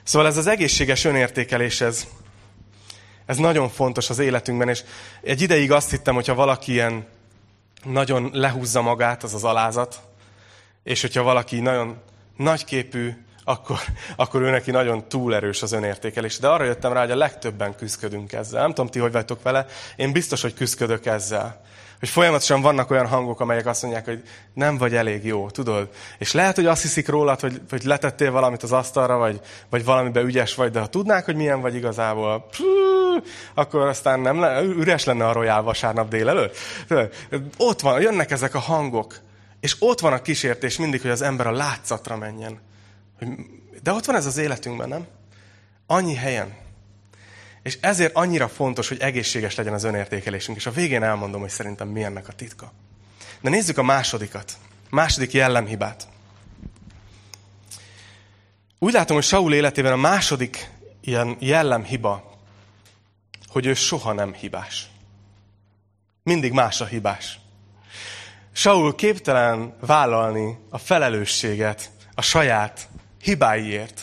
[0.04, 2.08] Szóval ez az egészséges önértékelés, ez,
[3.28, 4.84] ez nagyon fontos az életünkben, és
[5.22, 7.06] egy ideig azt hittem, hogyha valaki ilyen
[7.84, 10.00] nagyon lehúzza magát, az az alázat,
[10.84, 11.98] és hogyha valaki nagyon
[12.38, 13.12] nagyképű,
[13.44, 13.80] akkor,
[14.16, 16.40] akkor ő neki nagyon túlerős az önértékelés.
[16.40, 18.62] De arra jöttem rá, hogy a legtöbben küzdködünk ezzel.
[18.62, 21.66] Nem tudom, ti hogy vagytok vele, én biztos, hogy küzdködök ezzel.
[22.00, 25.90] Hogy folyamatosan vannak olyan hangok, amelyek azt mondják, hogy nem vagy elég jó, tudod?
[26.18, 30.26] És lehet, hogy azt hiszik rólad, hogy, hogy letettél valamit az asztalra, vagy, vagy valamiben
[30.26, 32.60] ügyes vagy, de ha tudnák, hogy milyen vagy igazából, pff,
[33.54, 36.58] akkor aztán nem le, üres lenne a rojál vasárnap délelőtt.
[37.58, 39.20] Ott van, jönnek ezek a hangok,
[39.60, 42.60] és ott van a kísértés mindig, hogy az ember a látszatra menjen.
[43.84, 45.08] De ott van ez az életünkben, nem?
[45.88, 46.56] Annyi helyen.
[47.64, 50.58] És ezért annyira fontos, hogy egészséges legyen az önértékelésünk.
[50.58, 52.72] És a végén elmondom, hogy szerintem mi ennek a titka.
[53.42, 54.52] De nézzük a másodikat.
[54.90, 56.08] Második jellemhibát.
[58.80, 60.70] Úgy látom, hogy Saul életében a második
[61.02, 62.27] ilyen jellemhiba,
[63.58, 64.88] hogy ő soha nem hibás.
[66.24, 67.40] Mindig más a hibás.
[68.52, 72.88] Saul képtelen vállalni a felelősséget a saját
[73.22, 74.02] hibáiért.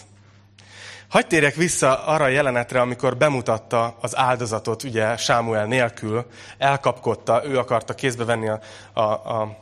[1.08, 6.26] Hagy térjek vissza arra a jelenetre, amikor bemutatta az áldozatot, ugye Sámuel nélkül,
[6.58, 8.60] elkapkodta, ő akarta kézbe venni a,
[8.92, 9.58] a, a,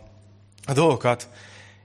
[0.67, 1.29] a dolgokat.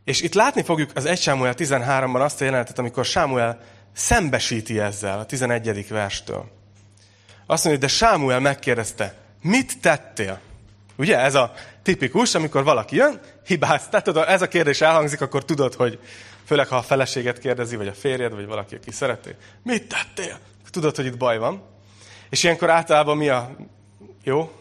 [0.03, 3.59] És itt látni fogjuk az 1 Sámuel 13-ban azt a jelenetet, amikor Sámuel
[3.93, 5.87] szembesíti ezzel a 11.
[5.87, 6.56] verstől.
[7.47, 10.39] Azt mondja, de Sámuel megkérdezte, mit tettél?
[10.95, 13.87] Ugye ez a tipikus, amikor valaki jön, hibáz.
[13.89, 15.99] Tehát tudod, ez a kérdés elhangzik, akkor tudod, hogy
[16.45, 20.39] főleg ha a feleséget kérdezi, vagy a férjed, vagy valaki, aki szereti, mit tettél?
[20.69, 21.63] Tudod, hogy itt baj van.
[22.29, 23.55] És ilyenkor általában mi a...
[24.23, 24.51] Jó?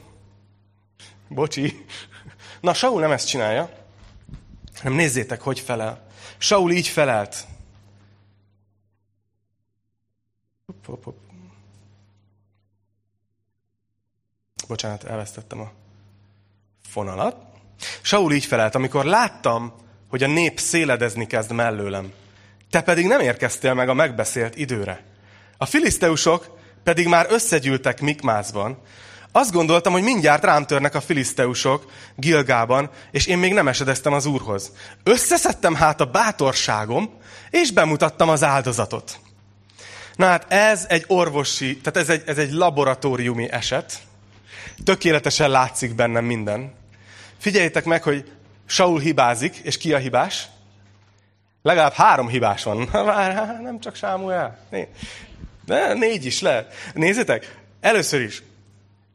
[1.28, 1.84] Bocsi.
[2.60, 3.70] Na, Saul nem ezt csinálja,
[4.76, 6.06] hanem nézzétek, hogy felel.
[6.38, 7.36] Saul így felelt.
[10.66, 11.25] Hopp, hopp, hopp.
[14.68, 15.72] Bocsánat, elvesztettem a
[16.88, 17.36] fonalat.
[18.02, 19.72] Saul így felelt, amikor láttam,
[20.08, 22.12] hogy a nép széledezni kezd mellőlem.
[22.70, 25.04] Te pedig nem érkeztél meg a megbeszélt időre.
[25.58, 28.78] A filiszteusok pedig már összegyűltek Mikmázban,
[29.32, 34.26] Azt gondoltam, hogy mindjárt rám törnek a filiszteusok Gilgában, és én még nem esedeztem az
[34.26, 34.72] úrhoz.
[35.02, 37.10] Összeszedtem hát a bátorságom,
[37.50, 39.18] és bemutattam az áldozatot.
[40.14, 43.98] Na hát ez egy orvosi, tehát ez egy, ez egy laboratóriumi eset.
[44.84, 46.74] Tökéletesen látszik bennem minden.
[47.38, 48.32] Figyeljétek meg, hogy
[48.66, 50.48] Saul hibázik, és ki a hibás?
[51.62, 52.88] Legalább három hibás van.
[53.62, 54.58] Nem csak Sámuel.
[55.64, 56.74] De négy is lehet.
[56.94, 58.42] Nézzétek, először is,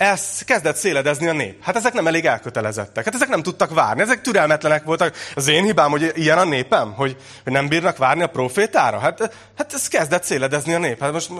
[0.02, 1.64] ez kezdett széledezni a nép.
[1.64, 3.06] Hát ezek nem elég elkötelezettek.
[3.06, 4.02] Hát ezek nem tudtak várni.
[4.02, 5.16] Ezek türelmetlenek voltak.
[5.36, 6.94] Az én hibám, hogy ilyen a népem?
[6.94, 9.00] Hogy, hogy nem bírnak várni a profétára?
[9.00, 11.00] Hát, hát ez kezdett széledezni a nép.
[11.00, 11.32] Hát most...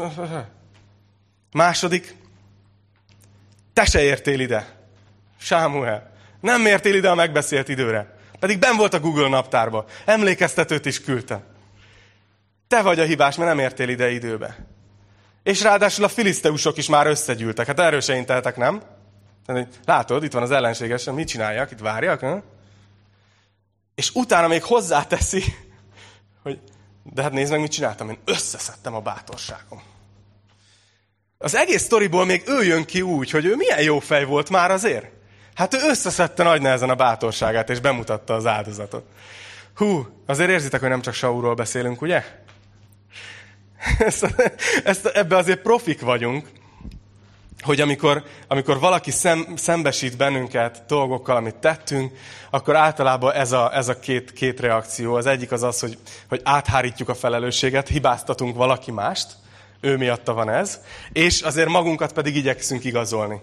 [1.52, 2.16] Második.
[3.74, 4.80] Te se értél ide.
[5.40, 6.12] Sámuel.
[6.40, 8.16] Nem értél ide a megbeszélt időre.
[8.40, 9.86] Pedig ben volt a Google naptárba.
[10.06, 11.44] Emlékeztetőt is küldte.
[12.68, 14.66] Te vagy a hibás, mert nem értél ide időbe.
[15.44, 17.68] És ráadásul a filiszteusok is már összegyűltek.
[17.68, 18.82] Hát erről se intehetek, nem?
[19.86, 21.72] Látod, itt van az ellenséges, mit csináljak?
[21.72, 22.22] Itt várjak?
[22.22, 22.42] Ne?
[23.96, 25.44] És utána még hozzáteszi,
[26.44, 26.60] hogy
[27.04, 28.10] de hát nézd meg, mit csináltam.
[28.10, 29.82] Én összeszedtem a bátorságom.
[31.42, 34.72] Az egész sztoriból még ő jön ki úgy, hogy ő milyen jó fej volt már
[34.72, 35.06] azért.
[35.54, 39.06] Hát ő összeszedte nagy nehezen a bátorságát, és bemutatta az áldozatot.
[39.76, 42.24] Hú, azért érzitek, hogy nem csak Saulról beszélünk, ugye?
[43.98, 44.36] Ezt,
[44.84, 46.48] ezt, ebbe azért profik vagyunk,
[47.62, 52.18] hogy amikor, amikor valaki szem, szembesít bennünket dolgokkal, amit tettünk,
[52.50, 55.14] akkor általában ez a, ez a két, két reakció.
[55.14, 55.98] Az egyik az az, hogy,
[56.30, 59.28] hogy áthárítjuk a felelősséget, hibáztatunk valaki mást,
[59.82, 60.80] ő miatta van ez,
[61.12, 63.42] és azért magunkat pedig igyekszünk igazolni.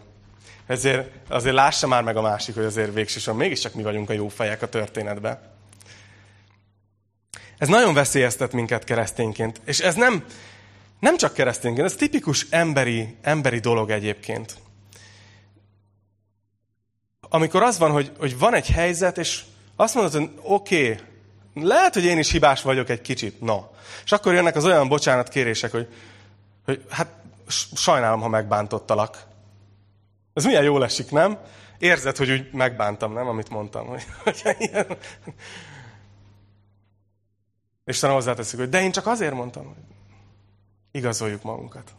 [0.67, 4.29] Ezért azért lássa már meg a másik, hogy azért végsősorban mégiscsak mi vagyunk a jó
[4.29, 5.57] fejek a történetben.
[7.59, 9.61] Ez nagyon veszélyeztet minket keresztényként.
[9.65, 10.25] És ez nem,
[11.01, 14.57] nem csak keresztényként, ez tipikus emberi, emberi dolog egyébként.
[17.21, 19.43] Amikor az van, hogy, hogy van egy helyzet, és
[19.77, 21.05] azt mondod, hogy oké, okay,
[21.67, 23.65] lehet, hogy én is hibás vagyok egy kicsit, no.
[24.05, 25.89] És akkor jönnek az olyan bocsánatkérések, hogy,
[26.69, 27.13] hogy hát
[27.75, 29.27] sajnálom, ha megbántottalak.
[30.35, 31.39] Ez milyen jól esik, nem?
[31.79, 33.87] Érzed, hogy úgy megbántam, nem, amit mondtam.
[33.87, 34.87] Hogy, hogy ilyen...
[37.85, 39.83] És aztán hozzáteszük, hogy de én csak azért mondtam, hogy
[40.91, 41.95] igazoljuk magunkat.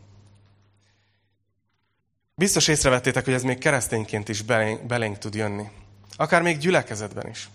[2.35, 5.69] Biztos észrevettétek, hogy ez még keresztényként is belénk, belénk tud jönni.
[6.15, 7.49] Akár még gyülekezetben is.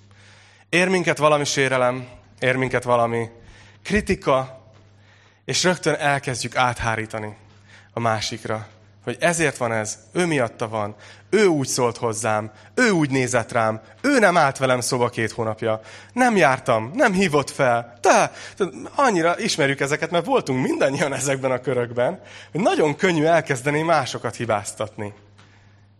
[0.69, 3.31] Ér minket valami sérelem, ér minket valami
[3.83, 4.64] kritika,
[5.45, 7.37] és rögtön elkezdjük áthárítani
[7.93, 8.67] a másikra.
[9.05, 10.95] Hogy ezért van ez, ő miatta van,
[11.31, 15.81] ő úgy szólt hozzám, ő úgy nézett rám, ő nem állt velem szoba két hónapja,
[16.13, 17.99] nem jártam, nem hívott fel.
[18.01, 18.33] De
[18.95, 22.21] annyira ismerjük ezeket, mert voltunk mindannyian ezekben a körökben,
[22.53, 25.15] hogy nagyon könnyű elkezdeni másokat hibáztatni.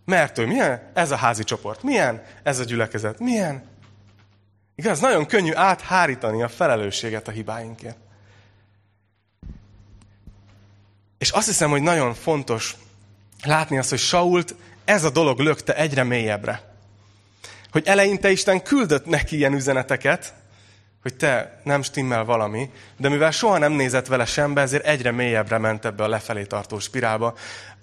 [0.05, 0.91] Mert ő milyen?
[0.93, 1.83] Ez a házi csoport.
[1.83, 2.23] Milyen?
[2.43, 3.19] Ez a gyülekezet.
[3.19, 3.63] Milyen?
[4.75, 7.97] Igaz, nagyon könnyű áthárítani a felelősséget a hibáinkért.
[11.25, 12.75] És azt hiszem, hogy nagyon fontos
[13.43, 16.75] látni azt, hogy Sault ez a dolog lökte egyre mélyebbre.
[17.71, 20.33] Hogy eleinte Isten küldött neki ilyen üzeneteket,
[21.01, 25.57] hogy te nem stimmel valami, de mivel soha nem nézett vele sembe, ezért egyre mélyebbre
[25.57, 27.33] ment ebbe a lefelé tartó spirálba,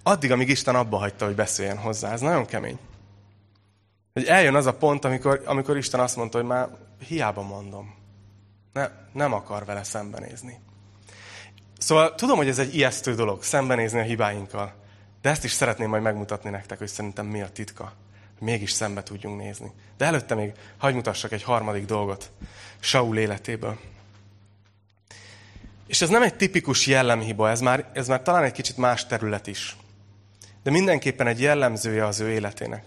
[0.02, 2.12] addig, amíg Isten abba hagyta, hogy beszéljen hozzá.
[2.12, 2.78] Ez nagyon kemény.
[4.12, 6.68] Hogy eljön az a pont, amikor, amikor Isten azt mondta, hogy már
[7.07, 7.94] hiába mondom.
[8.72, 10.61] Ne, nem akar vele szembenézni.
[11.83, 14.75] Szóval tudom, hogy ez egy ijesztő dolog, szembenézni a hibáinkkal.
[15.23, 17.92] De ezt is szeretném majd megmutatni nektek, hogy szerintem mi a titka.
[18.38, 19.73] Hogy mégis szembe tudjunk nézni.
[19.97, 22.31] De előtte még hagy mutassak egy harmadik dolgot
[22.81, 23.79] Saul életéből.
[25.87, 29.47] És ez nem egy tipikus jellemhiba, ez már, ez már talán egy kicsit más terület
[29.47, 29.77] is.
[30.62, 32.85] De mindenképpen egy jellemzője az ő életének.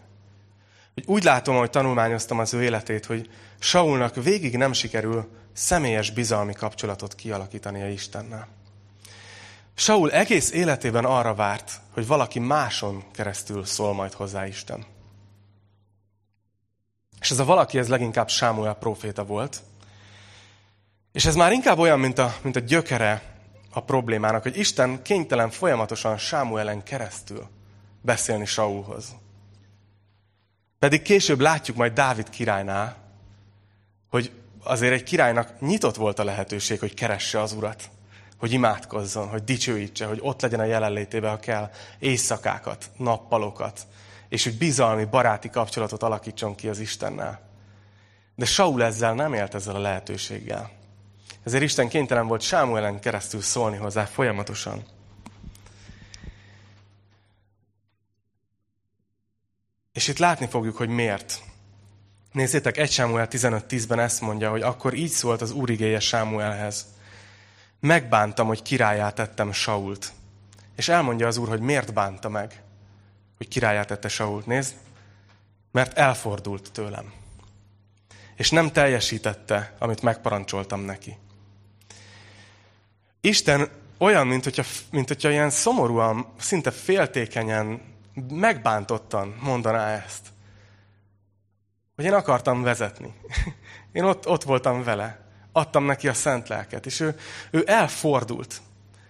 [0.94, 3.30] Hogy úgy látom, hogy tanulmányoztam az ő életét, hogy
[3.60, 8.55] Saulnak végig nem sikerül személyes bizalmi kapcsolatot kialakítania Istennel.
[9.76, 14.86] Saul egész életében arra várt, hogy valaki máson keresztül szól majd hozzá Isten.
[17.20, 19.62] És ez a valaki, ez leginkább Sámuel proféta volt.
[21.12, 23.22] És ez már inkább olyan, mint a, mint a gyökere
[23.70, 27.48] a problémának, hogy Isten kénytelen folyamatosan Sámuelen keresztül
[28.02, 29.16] beszélni Saulhoz.
[30.80, 32.96] Pedig később látjuk majd Dávid királynál,
[34.10, 34.32] hogy
[34.64, 37.90] azért egy királynak nyitott volt a lehetőség, hogy keresse az urat
[38.38, 41.70] hogy imádkozzon, hogy dicsőítse, hogy ott legyen a jelenlétében, ha kell,
[42.00, 43.88] éjszakákat, nappalokat,
[44.30, 47.40] és hogy bizalmi, baráti kapcsolatot alakítson ki az Istennel.
[48.36, 50.72] De Saul ezzel nem élt ezzel a lehetőséggel.
[51.44, 54.84] Ezért Isten kénytelen volt Sámuelen keresztül szólni hozzá folyamatosan.
[59.94, 61.42] És itt látni fogjuk, hogy miért.
[62.32, 66.86] Nézzétek, 1 Sámuel 15.10-ben ezt mondja, hogy akkor így szólt az úrigéje Sámuelhez.
[67.80, 70.14] Megbántam, hogy királyát tettem Sault.
[70.76, 72.62] És elmondja az úr, hogy miért bánta meg,
[73.38, 74.46] hogy királyát tette Sault.
[74.46, 74.76] Nézd,
[75.72, 77.14] mert elfordult tőlem.
[78.36, 81.18] És nem teljesítette, amit megparancsoltam neki.
[83.22, 87.82] Isten olyan, mint hogyha, mint hogyha ilyen szomorúan, szinte féltékenyen,
[88.30, 90.28] megbántottan mondaná ezt.
[91.96, 93.14] Hogy én akartam vezetni.
[93.92, 95.25] Én ott, ott voltam vele.
[95.56, 96.86] Adtam neki a szent lelket.
[96.86, 97.16] És ő,
[97.52, 98.62] ő elfordult.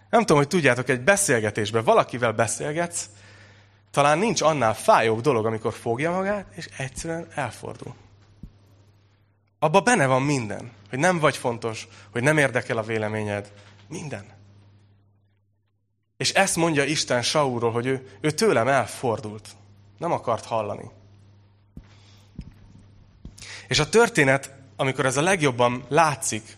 [0.10, 3.10] Nem tudom, hogy tudjátok, egy beszélgetésben valakivel beszélgetsz,
[3.92, 7.96] talán nincs annál fájóbb dolog, amikor fogja magát, és egyszerűen elfordul.
[9.60, 13.52] Abba benne van minden, hogy nem vagy fontos, hogy nem érdekel a véleményed.
[13.88, 14.26] Minden.
[16.18, 19.50] És ezt mondja Isten Saulról, hogy ő, ő tőlem elfordult.
[19.98, 20.90] Nem akart hallani.
[23.68, 26.58] És a történet, amikor ez a legjobban látszik,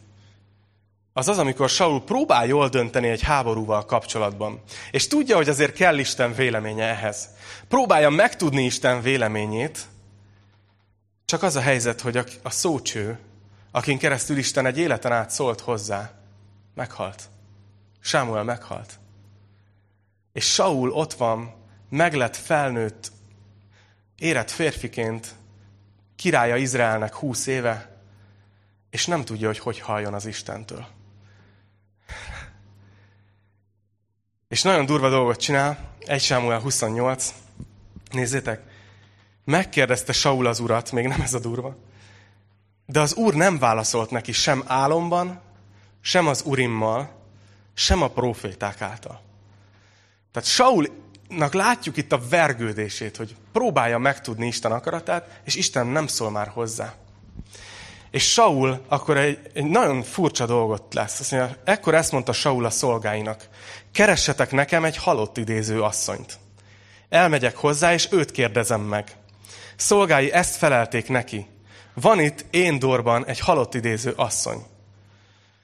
[1.17, 4.61] az az, amikor Saul próbál jól dönteni egy háborúval kapcsolatban.
[4.91, 7.29] És tudja, hogy azért kell Isten véleménye ehhez.
[7.67, 9.85] Próbálja megtudni Isten véleményét,
[11.25, 13.19] csak az a helyzet, hogy a, a szócső,
[13.71, 16.11] akin keresztül Isten egy életen át szólt hozzá,
[16.75, 17.23] meghalt.
[17.99, 18.99] Sámuel meghalt.
[20.33, 21.53] És Saul ott van,
[21.89, 23.11] meglett felnőtt,
[24.17, 25.35] érett férfiként,
[26.15, 27.96] királya Izraelnek húsz éve,
[28.97, 30.85] és nem tudja, hogy hogy halljon az Istentől.
[34.47, 37.33] És nagyon durva dolgot csinál, 1 Sámuel 28,
[38.11, 38.61] nézzétek,
[39.43, 41.75] megkérdezte Saul az urat, még nem ez a durva,
[42.85, 45.41] de az úr nem válaszolt neki sem álomban,
[46.01, 47.11] sem az urimmal,
[47.73, 49.21] sem a proféták által.
[50.31, 56.31] Tehát Saulnak látjuk itt a vergődését, hogy próbálja megtudni Isten akaratát, és Isten nem szól
[56.31, 56.95] már hozzá.
[58.11, 61.19] És Saul akkor egy, egy nagyon furcsa dolgot lesz.
[61.19, 63.47] Azt mondja, ekkor ezt mondta Saul a szolgáinak.
[63.91, 66.39] Keressetek nekem egy halott idéző asszonyt.
[67.09, 69.15] Elmegyek hozzá, és őt kérdezem meg.
[69.75, 71.47] Szolgái ezt felelték neki.
[71.93, 74.65] Van itt én dorban egy halott idéző asszony.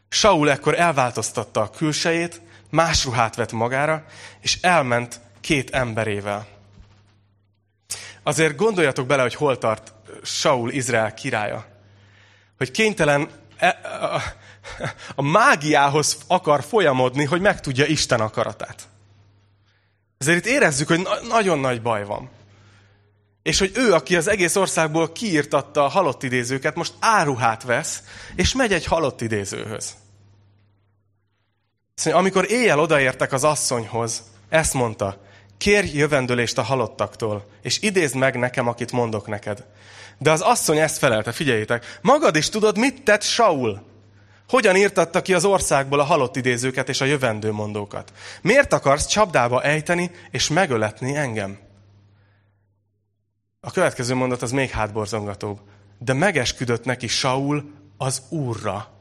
[0.10, 4.06] Saul ekkor elváltoztatta a külsejét, más ruhát vett magára,
[4.42, 6.48] és elment két emberével.
[8.24, 11.66] Azért gondoljatok bele, hogy hol tart Saul Izrael királya.
[12.64, 13.80] Hogy kénytelen e,
[15.16, 18.88] a, mágiához akar folyamodni, hogy megtudja Isten akaratát.
[20.18, 22.30] Ezért itt érezzük, hogy na- nagyon nagy baj van.
[23.42, 28.04] És hogy ő, aki az egész országból kiírtatta a halott idézőket, most áruhát vesz,
[28.36, 29.94] és megy egy halott idézőhöz.
[31.96, 35.22] Szóval, amikor éjjel odaértek az asszonyhoz, ezt mondta,
[35.58, 39.66] kérj jövendőlést a halottaktól, és idézd meg nekem, akit mondok neked.
[40.18, 43.92] De az asszony ezt felelte, figyeljétek, magad is tudod, mit tett Saul?
[44.48, 48.14] Hogyan írtatta ki az országból a halott idézőket és a jövendőmondókat?
[48.42, 51.60] Miért akarsz csapdába ejteni és megöletni engem?
[53.62, 55.60] A következő mondat az még hátborzongatóbb.
[55.98, 58.92] De megesküdött neki Saul az Úrra.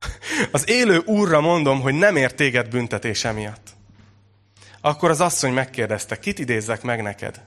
[0.50, 3.70] Az élő Úrra mondom, hogy nem ér téged büntetés emiatt.
[4.80, 7.44] Akkor az asszony megkérdezte, kit idézzek meg neked?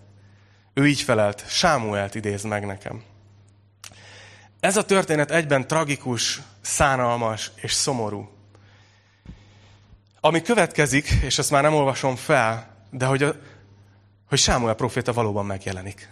[0.78, 3.04] Ő így felelt, Sámuelt idéz meg nekem.
[4.60, 8.30] Ez a történet egyben tragikus, szánalmas és szomorú.
[10.20, 13.36] Ami következik, és ezt már nem olvasom fel, de hogy, a,
[14.30, 16.10] hogy Sámuel proféta valóban megjelenik.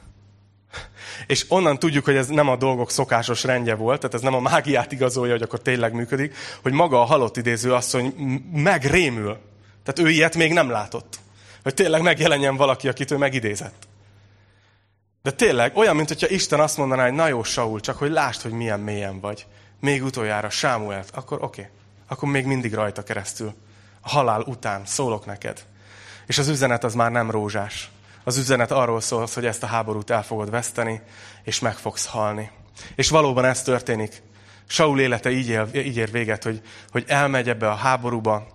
[1.27, 4.39] És onnan tudjuk, hogy ez nem a dolgok szokásos rendje volt, tehát ez nem a
[4.39, 8.13] mágiát igazolja, hogy akkor tényleg működik, hogy maga a halott idéző asszony
[8.53, 9.37] megrémül.
[9.83, 11.19] Tehát ő ilyet még nem látott.
[11.63, 13.87] Hogy tényleg megjelenjen valaki, akit ő megidézett.
[15.23, 18.41] De tényleg olyan, mint hogyha Isten azt mondaná, hogy na jó, Saul, csak hogy lásd,
[18.41, 19.45] hogy milyen mélyen vagy.
[19.79, 21.61] Még utoljára Sámuelt, akkor oké.
[21.61, 21.73] Okay.
[22.07, 23.53] Akkor még mindig rajta keresztül.
[24.01, 25.65] A halál után szólok neked.
[26.25, 27.91] És az üzenet az már nem rózsás.
[28.23, 31.01] Az üzenet arról szól, hogy ezt a háborút el fogod veszteni,
[31.43, 32.51] és meg fogsz halni.
[32.95, 34.21] És valóban ez történik.
[34.67, 38.47] Saul élete így, él, így ér véget, hogy, hogy elmegy ebbe a háborúba,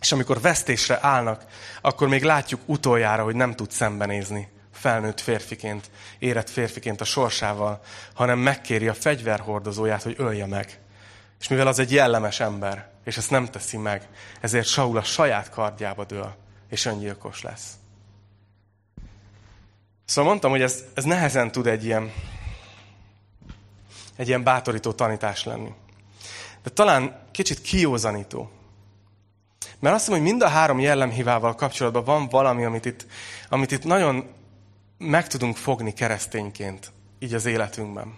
[0.00, 1.44] és amikor vesztésre állnak,
[1.80, 7.80] akkor még látjuk utoljára, hogy nem tud szembenézni felnőtt férfiként, érett férfiként a sorsával,
[8.14, 10.80] hanem megkéri a fegyverhordozóját, hogy ölje meg.
[11.40, 14.08] És mivel az egy jellemes ember, és ezt nem teszi meg,
[14.40, 16.34] ezért Saul a saját kardjába dől,
[16.70, 17.70] és öngyilkos lesz.
[20.04, 22.12] Szóval mondtam, hogy ez, ez nehezen tud egy ilyen,
[24.16, 25.72] egy ilyen bátorító tanítás lenni.
[26.62, 28.50] De talán kicsit kiózanító.
[29.78, 33.06] Mert azt mondom, hogy mind a három jellemhívával kapcsolatban van valami, amit itt,
[33.48, 34.40] amit itt nagyon
[35.02, 38.14] meg tudunk fogni keresztényként, így az életünkben.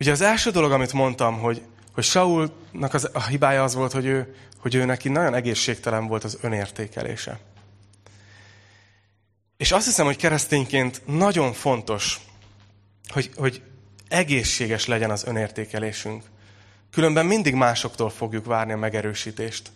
[0.00, 4.04] Ugye az első dolog, amit mondtam, hogy, hogy Saulnak az, a hibája az volt, hogy
[4.04, 7.38] ő, hogy ő neki nagyon egészségtelen volt az önértékelése.
[9.56, 12.20] És azt hiszem, hogy keresztényként nagyon fontos,
[13.08, 13.62] hogy, hogy
[14.08, 16.22] egészséges legyen az önértékelésünk.
[16.90, 19.70] Különben mindig másoktól fogjuk várni a megerősítést.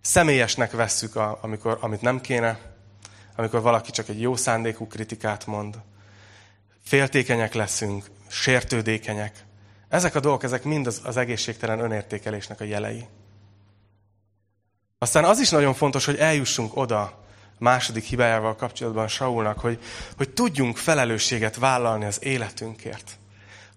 [0.00, 2.73] Személyesnek vesszük, a, amikor, amit nem kéne,
[3.36, 5.78] amikor valaki csak egy jó szándékú kritikát mond.
[6.84, 9.44] Féltékenyek leszünk, sértődékenyek.
[9.88, 13.06] Ezek a dolgok, ezek mind az, az egészségtelen önértékelésnek a jelei.
[14.98, 17.24] Aztán az is nagyon fontos, hogy eljussunk oda
[17.58, 19.78] második hibájával kapcsolatban Saulnak, hogy,
[20.16, 23.18] hogy tudjunk felelősséget vállalni az életünkért.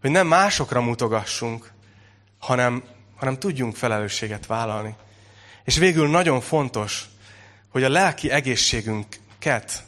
[0.02, 1.72] Hogy nem másokra mutogassunk,
[2.38, 2.84] hanem,
[3.16, 4.96] hanem tudjunk felelősséget vállalni.
[5.64, 7.06] És végül nagyon fontos,
[7.70, 8.32] hogy a lelki
[9.38, 9.86] egészségünket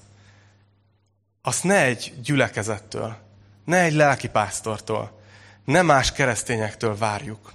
[1.42, 3.18] azt ne egy gyülekezettől,
[3.66, 5.20] ne egy lelkipásztortól,
[5.66, 7.54] ne más keresztényektől várjuk,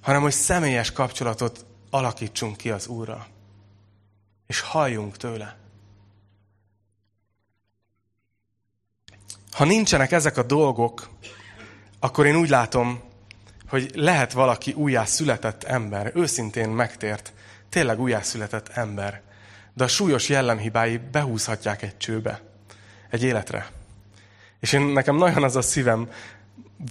[0.00, 3.26] hanem hogy személyes kapcsolatot alakítsunk ki az Úrral,
[4.46, 5.56] és halljunk tőle.
[9.50, 11.08] Ha nincsenek ezek a dolgok,
[12.00, 13.02] akkor én úgy látom,
[13.68, 17.32] hogy lehet valaki újjászületett ember, őszintén megtért,
[17.68, 19.22] tényleg újjászületett ember,
[19.78, 22.40] de a súlyos jellemhibái behúzhatják egy csőbe,
[23.10, 23.70] egy életre.
[24.60, 26.10] És én nekem nagyon az a szívem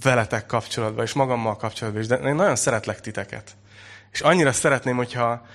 [0.02, 3.56] veletek kapcsolatban, és magammal kapcsolatban is, de én nagyon szeretlek titeket.
[4.10, 5.46] És annyira szeretném, hogyha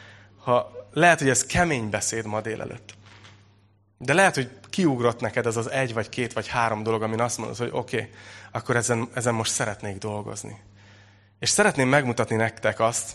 [0.43, 2.93] ha lehet, hogy ez kemény beszéd ma délelőtt.
[3.97, 7.37] De lehet, hogy kiugrott neked az az egy, vagy két, vagy három dolog, amin azt
[7.37, 8.09] mondod, hogy oké, okay,
[8.51, 10.61] akkor ezen, ezen most szeretnék dolgozni.
[11.39, 13.11] És szeretném megmutatni nektek azt,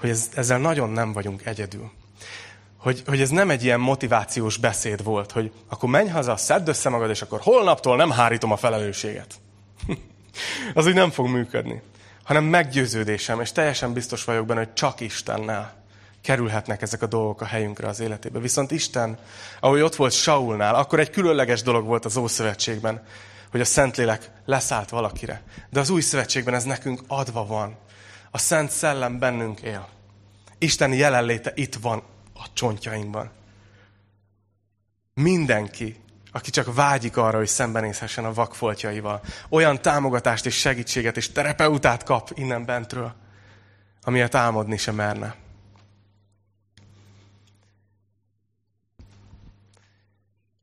[0.00, 1.97] hogy ez, ezzel nagyon nem vagyunk egyedül.
[2.88, 6.88] Hogy, hogy ez nem egy ilyen motivációs beszéd volt, hogy akkor menj haza, szedd össze
[6.88, 9.34] magad, és akkor holnaptól nem hárítom a felelősséget.
[10.74, 11.82] az úgy nem fog működni.
[12.24, 15.74] Hanem meggyőződésem, és teljesen biztos vagyok benne, hogy csak Istennel
[16.22, 18.38] kerülhetnek ezek a dolgok a helyünkre az életébe.
[18.38, 19.18] Viszont Isten,
[19.60, 23.02] ahogy ott volt Saulnál, akkor egy különleges dolog volt az Ószövetségben,
[23.50, 25.42] hogy a Szentlélek leszállt valakire.
[25.70, 27.76] De az új szövetségben ez nekünk adva van.
[28.30, 29.88] A Szent Szellem bennünk él.
[30.58, 32.02] Isten jelenléte itt van
[32.48, 33.30] a csontjainkban.
[35.14, 36.00] Mindenki,
[36.32, 42.30] aki csak vágyik arra, hogy szembenézhessen a vakfoltjaival, olyan támogatást és segítséget és terapeutát kap
[42.34, 43.14] innen bentről,
[44.02, 45.34] amilyet álmodni sem merne.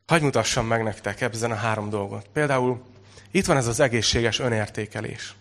[0.05, 2.27] Hagy mutassam meg nektek ebben a három dolgot.
[2.33, 2.83] Például
[3.31, 5.35] itt van ez az egészséges önértékelés.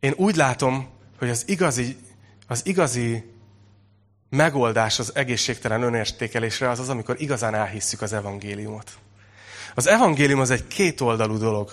[0.00, 1.96] Én úgy látom, hogy az igazi,
[2.46, 3.31] az igazi
[4.32, 8.90] megoldás az egészségtelen önértékelésre az az, amikor igazán elhisszük az evangéliumot.
[9.74, 11.72] Az evangélium az egy kétoldalú dolog.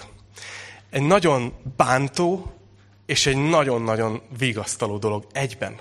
[0.89, 2.53] Egy nagyon bántó
[3.05, 5.76] és egy nagyon-nagyon vigasztaló dolog egyben.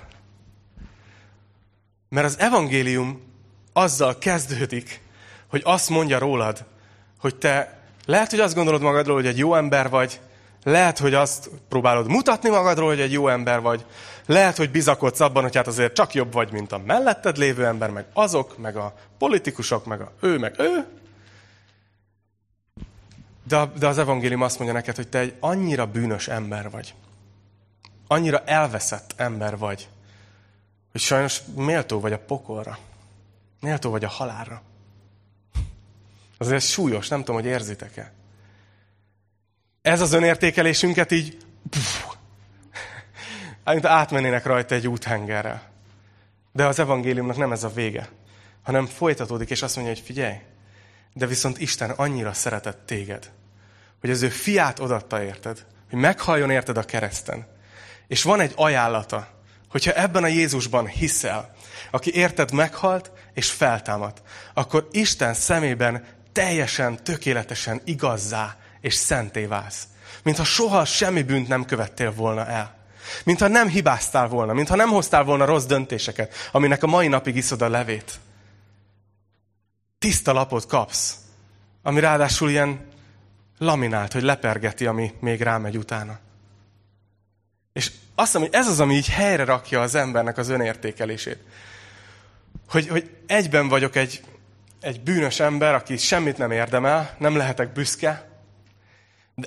[2.09, 3.21] Mert az evangélium
[3.73, 5.01] azzal kezdődik,
[5.47, 6.65] hogy azt mondja rólad,
[7.19, 10.19] hogy te lehet, hogy azt gondolod magadról, hogy egy jó ember vagy,
[10.63, 13.85] lehet, hogy azt próbálod mutatni magadról, hogy egy jó ember vagy,
[14.29, 17.89] lehet, hogy bizakodsz abban, hogy hát azért csak jobb vagy, mint a melletted lévő ember,
[17.89, 20.85] meg azok, meg a politikusok, meg a ő, meg ő.
[23.43, 26.93] De, de az evangélium azt mondja neked, hogy te egy annyira bűnös ember vagy.
[28.07, 29.89] Annyira elveszett ember vagy,
[30.91, 32.77] hogy sajnos méltó vagy a pokolra.
[33.59, 34.61] Méltó vagy a halálra.
[36.37, 38.11] Azért súlyos, nem tudom, hogy érzitek-e.
[39.81, 41.37] Ez az önértékelésünket így
[41.69, 42.08] pff,
[43.73, 45.61] mint átmennének rajta egy úthengerrel.
[46.51, 48.09] De az evangéliumnak nem ez a vége,
[48.63, 50.35] hanem folytatódik, és azt mondja, hogy figyelj,
[51.13, 53.31] de viszont Isten annyira szeretett téged,
[53.99, 57.47] hogy az ő fiát odatta érted, hogy meghalljon érted a kereszten.
[58.07, 59.27] És van egy ajánlata,
[59.69, 61.55] hogyha ebben a Jézusban hiszel,
[61.91, 64.21] aki érted meghalt és feltámadt,
[64.53, 69.87] akkor Isten szemében teljesen, tökéletesen igazzá és szenté válsz.
[70.23, 72.78] Mintha soha semmi bűnt nem követtél volna el.
[73.23, 77.61] Mintha nem hibáztál volna, mintha nem hoztál volna rossz döntéseket, aminek a mai napig iszod
[77.61, 78.19] a levét.
[79.99, 81.15] Tiszta lapot kapsz,
[81.83, 82.87] ami ráadásul ilyen
[83.57, 86.19] laminált, hogy lepergeti, ami még rámegy utána.
[87.73, 91.39] És azt mondom, hogy ez az, ami így helyre rakja az embernek az önértékelését.
[92.69, 94.23] Hogy, hogy egyben vagyok egy,
[94.81, 98.28] egy bűnös ember, aki semmit nem érdemel, nem lehetek büszke,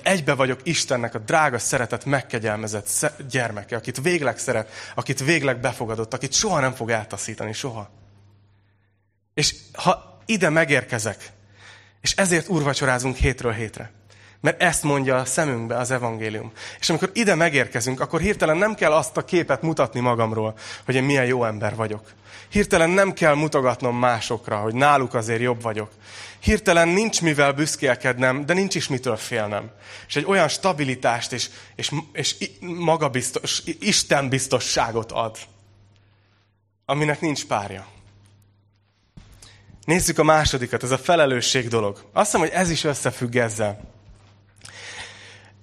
[0.03, 6.33] egybe vagyok Istennek a drága szeretet megkegyelmezett gyermeke, akit végleg szeret, akit végleg befogadott, akit
[6.33, 7.89] soha nem fog eltaszítani, soha.
[9.33, 11.31] És ha ide megérkezek.
[12.01, 13.91] És ezért urvacsorázunk hétről hétre.
[14.43, 16.51] Mert ezt mondja a szemünkbe az evangélium.
[16.79, 21.03] És amikor ide megérkezünk, akkor hirtelen nem kell azt a képet mutatni magamról, hogy én
[21.03, 22.11] milyen jó ember vagyok.
[22.49, 25.91] Hirtelen nem kell mutogatnom másokra, hogy náluk azért jobb vagyok.
[26.39, 29.71] Hirtelen nincs mivel büszkélkednem, de nincs is mitől félnem.
[30.07, 35.37] És egy olyan stabilitást és, és, és magabiztos, istenbiztosságot ad,
[36.85, 37.87] aminek nincs párja.
[39.85, 42.09] Nézzük a másodikat, ez a felelősség dolog.
[42.13, 43.92] Azt hiszem, hogy ez is összefügg ezzel.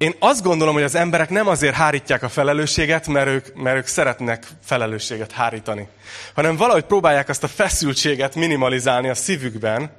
[0.00, 3.86] Én azt gondolom, hogy az emberek nem azért hárítják a felelősséget, mert ők, mert ők
[3.86, 5.88] szeretnek felelősséget hárítani,
[6.34, 9.96] hanem valahogy próbálják azt a feszültséget minimalizálni a szívükben,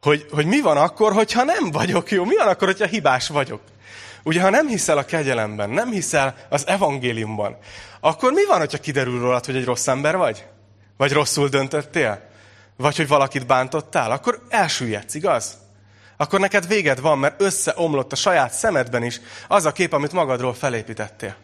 [0.00, 3.60] hogy, hogy mi van akkor, hogyha nem vagyok jó, mi van akkor, hogyha hibás vagyok.
[4.22, 7.56] Ugye, ha nem hiszel a kegyelemben, nem hiszel az evangéliumban,
[8.00, 10.44] akkor mi van, hogyha kiderül rólad, hogy egy rossz ember vagy?
[10.96, 12.28] Vagy rosszul döntöttél?
[12.76, 14.10] Vagy hogy valakit bántottál?
[14.10, 15.56] Akkor elsüllyedsz, igaz?
[16.20, 20.54] Akkor neked véged van, mert összeomlott a saját szemedben is az a kép, amit magadról
[20.54, 21.36] felépítettél.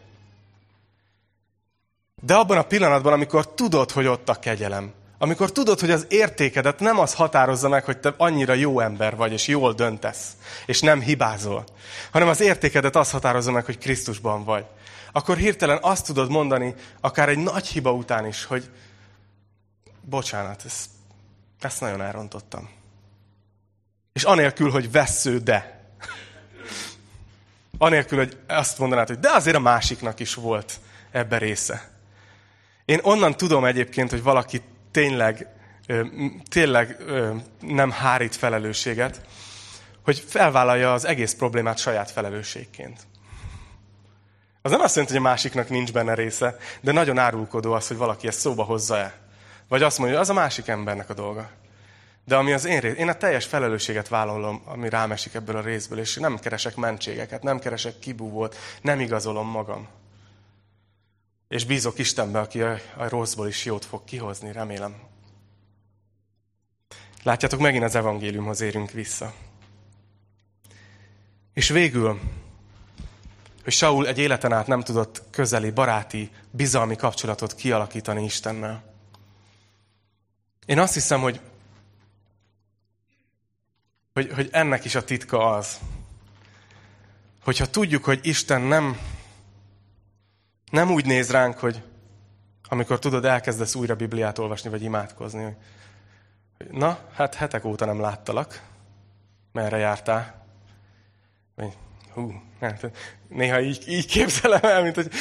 [2.21, 6.79] De abban a pillanatban, amikor tudod, hogy ott a kegyelem, amikor tudod, hogy az értékedet
[6.79, 10.27] nem az határozza meg, hogy te annyira jó ember vagy, és jól döntesz,
[10.65, 11.63] és nem hibázol,
[12.11, 14.65] hanem az értékedet az határozza meg, hogy Krisztusban vagy,
[15.11, 18.69] akkor hirtelen azt tudod mondani, akár egy nagy hiba után is, hogy
[20.01, 20.89] bocsánat, ezt,
[21.59, 22.69] ezt nagyon elrontottam.
[24.15, 25.83] És anélkül, hogy vesző de.
[27.77, 30.79] Anélkül, hogy azt mondanád, hogy de azért a másiknak is volt
[31.11, 31.89] ebbe része.
[32.85, 34.61] Én onnan tudom egyébként, hogy valaki
[34.91, 35.47] tényleg,
[36.49, 36.97] tényleg
[37.59, 39.21] nem hárít felelősséget,
[40.03, 42.99] hogy felvállalja az egész problémát saját felelősségként.
[44.61, 47.97] Az nem azt jelenti, hogy a másiknak nincs benne része, de nagyon árulkodó az, hogy
[47.97, 49.13] valaki ezt szóba hozza-e.
[49.67, 51.49] Vagy azt mondja, hogy az a másik embernek a dolga.
[52.25, 55.61] De ami az én rész, én a teljes felelősséget vállalom, ami rám esik ebből a
[55.61, 59.87] részből, és nem keresek mentségeket, nem keresek kibúvót, nem igazolom magam.
[61.47, 64.95] És bízok Istenbe, aki a, a rosszból is jót fog kihozni, remélem.
[67.23, 69.33] Látjátok, megint az evangéliumhoz érünk vissza.
[71.53, 72.19] És végül,
[73.63, 78.93] hogy Saul egy életen át nem tudott közeli, baráti, bizalmi kapcsolatot kialakítani Istennel.
[80.65, 81.39] Én azt hiszem, hogy
[84.15, 85.79] hogy, hogy ennek is a titka az,
[87.43, 88.99] hogyha tudjuk, hogy Isten nem,
[90.71, 91.83] nem úgy néz ránk, hogy
[92.67, 95.55] amikor tudod, elkezdesz újra Bibliát olvasni, vagy imádkozni, hogy
[96.71, 98.61] na, hát hetek óta nem láttalak,
[99.51, 100.45] merre jártál?
[101.55, 101.77] Vagy,
[102.13, 102.91] hú, hát,
[103.27, 105.11] néha így, így képzelem el, mint hogy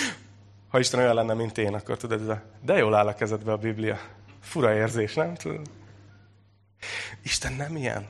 [0.69, 3.99] ha Isten olyan lenne, mint én, akkor tudod, de jól áll a kezedbe a Biblia.
[4.41, 5.35] Fura érzés, nem?
[5.35, 5.71] Tudod?
[7.23, 8.07] Isten nem ilyen.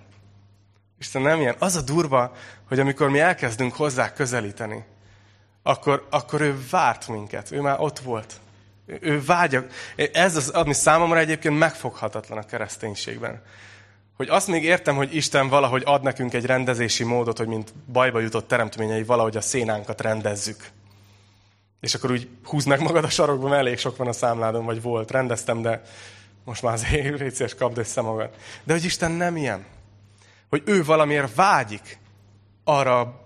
[1.05, 1.55] Isten nem ilyen.
[1.59, 2.33] Az a durva,
[2.69, 4.85] hogy amikor mi elkezdünk hozzá közelíteni,
[5.63, 7.53] akkor, akkor ő várt minket.
[7.53, 8.35] Ő már ott volt.
[8.87, 9.65] Ő vágya.
[10.13, 13.43] Ez az, ami számomra egyébként megfoghatatlan a kereszténységben.
[14.17, 18.21] Hogy azt még értem, hogy Isten valahogy ad nekünk egy rendezési módot, hogy mint bajba
[18.21, 20.69] jutott teremtményei valahogy a szénánkat rendezzük.
[21.81, 24.83] És akkor úgy húz meg magad a sarokba, mert elég sok van a számládon, vagy
[24.83, 25.11] volt.
[25.11, 25.83] Rendeztem, de
[26.45, 28.31] most már azért légy kapd össze magad.
[28.63, 29.65] De hogy Isten nem ilyen
[30.55, 31.99] hogy ő valamiért vágyik
[32.65, 33.21] arra a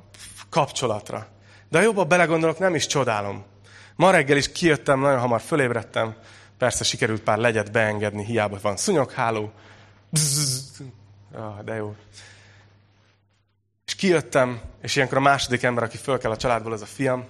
[0.49, 1.26] kapcsolatra.
[1.68, 3.45] De jobban belegondolok, nem is csodálom.
[3.97, 6.16] Ma reggel is kijöttem, nagyon hamar fölébredtem,
[6.59, 9.53] persze sikerült pár legyet beengedni, hiába van szunyogháló.
[11.35, 11.95] Ah, de jó.
[13.87, 17.26] És kijöttem, és ilyenkor a második ember, aki föl kell a családból, az a fiam,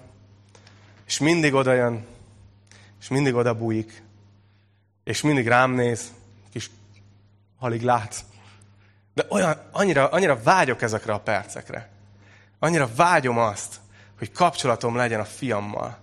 [1.06, 2.06] és mindig oda jön,
[3.00, 4.02] és mindig oda bújik,
[5.04, 6.12] és mindig rám néz,
[6.52, 6.70] kis
[7.58, 8.24] alig lát,
[9.18, 11.88] de olyan, annyira, annyira vágyok ezekre a percekre.
[12.58, 13.74] Annyira vágyom azt,
[14.18, 15.98] hogy kapcsolatom legyen a fiammal.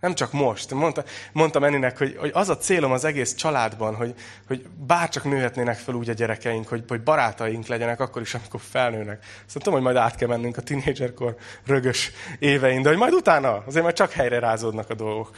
[0.00, 0.70] Nem csak most.
[0.70, 4.14] Mondta, mondtam Enninek, hogy, hogy az a célom az egész családban, hogy,
[4.46, 9.24] hogy bárcsak nőhetnének fel úgy a gyerekeink, hogy, hogy barátaink legyenek akkor is, amikor felnőnek.
[9.46, 11.36] Szóval tudom, hogy majd át kell mennünk a tinédzserkor
[11.66, 15.30] rögös évein, de hogy majd utána azért majd csak helyre rázódnak a dolgok.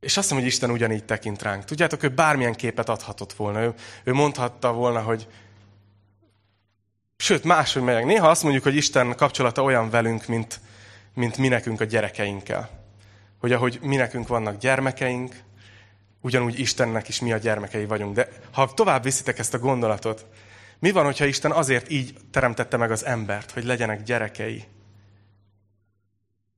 [0.00, 1.64] És azt mondom, hogy Isten ugyanígy tekint ránk.
[1.64, 3.62] Tudjátok, ő bármilyen képet adhatott volna.
[3.62, 3.74] Ő,
[4.04, 5.26] ő mondhatta volna, hogy
[7.16, 8.04] Sőt, máshogy megyek.
[8.04, 10.60] Néha azt mondjuk, hogy Isten kapcsolata olyan velünk, mint,
[11.14, 12.70] mint mi nekünk a gyerekeinkkel.
[13.40, 15.34] Hogy ahogy mi nekünk vannak gyermekeink,
[16.20, 18.14] ugyanúgy Istennek is mi a gyermekei vagyunk.
[18.14, 20.26] De ha tovább viszitek ezt a gondolatot,
[20.78, 24.64] mi van, hogyha Isten azért így teremtette meg az embert, hogy legyenek gyerekei?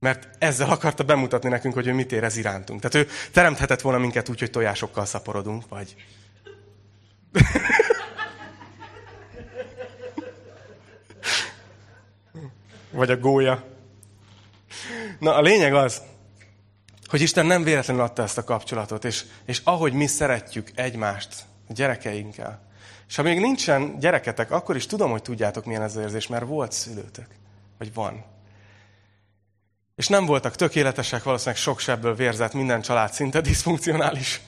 [0.03, 2.81] Mert ezzel akarta bemutatni nekünk, hogy ő mit érez irántunk.
[2.81, 5.95] Tehát ő teremthetett volna minket úgy, hogy tojásokkal szaporodunk, vagy
[12.91, 13.63] Vagy a gólya.
[15.19, 16.01] Na, a lényeg az,
[17.05, 21.35] hogy Isten nem véletlenül adta ezt a kapcsolatot, és, és ahogy mi szeretjük egymást
[21.69, 22.67] a gyerekeinkkel.
[23.07, 26.45] És ha még nincsen gyereketek, akkor is tudom, hogy tudjátok, milyen ez az érzés, mert
[26.45, 27.27] volt szülőtök.
[27.77, 28.32] Vagy van.
[29.95, 34.41] És nem voltak tökéletesek, valószínűleg sok sebből vérzett, minden család szinte diszfunkcionális.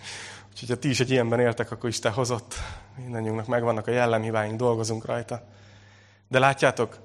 [0.52, 2.56] Úgyhogy ha ti is egy ilyenben éltek, akkor Isten hozott.
[2.98, 5.48] Mindennyiunknak megvannak a jellemhibáink, dolgozunk rajta.
[6.28, 6.98] De látjátok,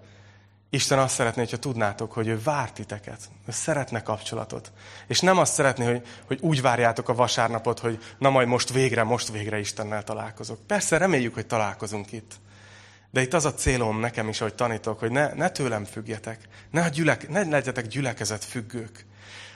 [0.70, 4.72] Isten azt szeretné, hogyha tudnátok, hogy ő vár titeket, ő szeretne kapcsolatot.
[5.06, 9.02] És nem azt szeretné, hogy, hogy úgy várjátok a vasárnapot, hogy na majd most végre,
[9.02, 10.58] most végre Istennel találkozok.
[10.66, 12.34] Persze reméljük, hogy találkozunk itt.
[13.10, 16.38] De itt az a célom nekem is, hogy tanítok, hogy ne, ne tőlem függjetek,
[16.70, 19.06] ne, gyülek, ne legyetek gyülekezet függők.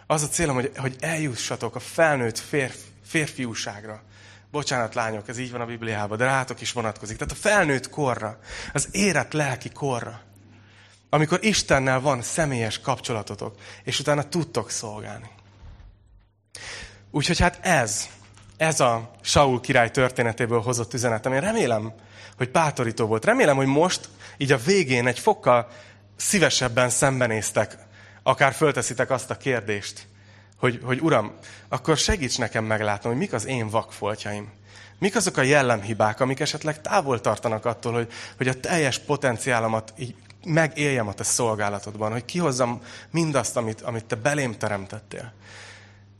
[0.07, 4.02] Az a célom, hogy, hogy eljussatok a felnőtt férf, férfiúságra.
[4.50, 7.16] Bocsánat, lányok, ez így van a Bibliában, de rátok is vonatkozik.
[7.16, 8.38] Tehát a felnőtt korra,
[8.72, 10.20] az érett lelki korra.
[11.11, 15.30] Amikor Istennel van személyes kapcsolatotok, és utána tudtok szolgálni.
[17.11, 18.09] Úgyhogy hát ez,
[18.57, 21.32] ez a Saul király történetéből hozott üzenetem.
[21.32, 21.92] Én remélem,
[22.37, 23.24] hogy bátorító volt.
[23.24, 25.68] Remélem, hogy most, így a végén egy fokkal
[26.16, 27.76] szívesebben szembenéztek,
[28.22, 30.07] akár fölteszitek azt a kérdést,
[30.59, 31.32] hogy, hogy Uram,
[31.68, 34.53] akkor segíts nekem meglátnom, hogy mik az én vakfoltjaim.
[34.99, 40.14] Mik azok a jellemhibák, amik esetleg távol tartanak attól, hogy, hogy a teljes potenciálomat így
[40.45, 45.32] megéljem a te szolgálatodban, hogy kihozzam mindazt, amit, amit te belém teremtettél.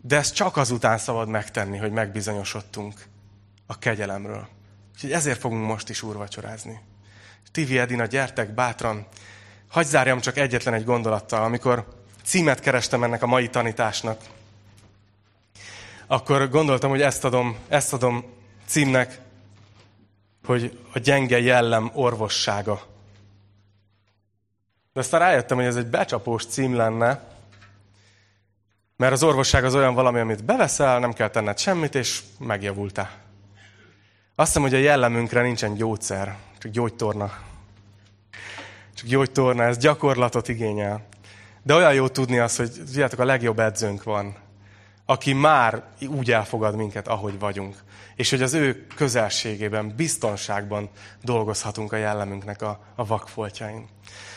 [0.01, 2.95] De ezt csak azután szabad megtenni, hogy megbizonyosodtunk
[3.67, 4.49] a kegyelemről.
[4.95, 6.81] Úgyhogy ezért fogunk most is úrvacsorázni.
[7.53, 9.07] Tivi Edina, gyertek bátran.
[9.69, 11.45] Hagy zárjam csak egyetlen egy gondolattal.
[11.45, 14.21] Amikor címet kerestem ennek a mai tanításnak,
[16.07, 18.25] akkor gondoltam, hogy ezt adom, ezt adom
[18.67, 19.21] címnek,
[20.45, 22.83] hogy a gyenge jellem orvossága.
[24.93, 27.23] De aztán rájöttem, hogy ez egy becsapós cím lenne,
[28.97, 33.24] mert az orvosság az olyan valami, amit beveszel, nem kell tenned semmit, és megjavultál.
[34.37, 37.33] Azt hiszem, hogy a jellemünkre nincsen gyógyszer, csak gyógytorna.
[38.95, 41.07] Csak gyógytorna, ez gyakorlatot igényel.
[41.63, 44.37] De olyan jó tudni azt, hogy tudjátok, a legjobb edzőnk van,
[45.05, 47.77] aki már úgy elfogad minket, ahogy vagyunk.
[48.17, 50.91] És hogy az ő közelségében, biztonságban
[51.23, 53.89] dolgozhatunk a jellemünknek a, a vakfoltjain.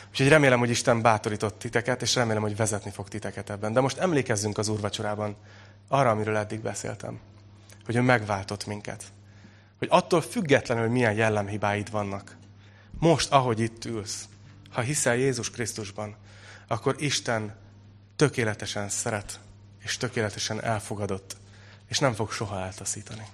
[0.09, 3.73] Úgyhogy remélem, hogy Isten bátorított titeket, és remélem, hogy vezetni fog titeket ebben.
[3.73, 5.35] De most emlékezzünk az úrvacsorában
[5.87, 7.19] arra, amiről eddig beszéltem.
[7.85, 9.03] Hogy ő megváltott minket.
[9.77, 12.35] Hogy attól függetlenül, hogy milyen jellemhibáid vannak.
[12.99, 14.27] Most, ahogy itt ülsz,
[14.69, 16.15] ha hiszel Jézus Krisztusban,
[16.67, 17.55] akkor Isten
[18.15, 19.39] tökéletesen szeret,
[19.83, 21.37] és tökéletesen elfogadott,
[21.87, 23.27] és nem fog soha eltaszítani.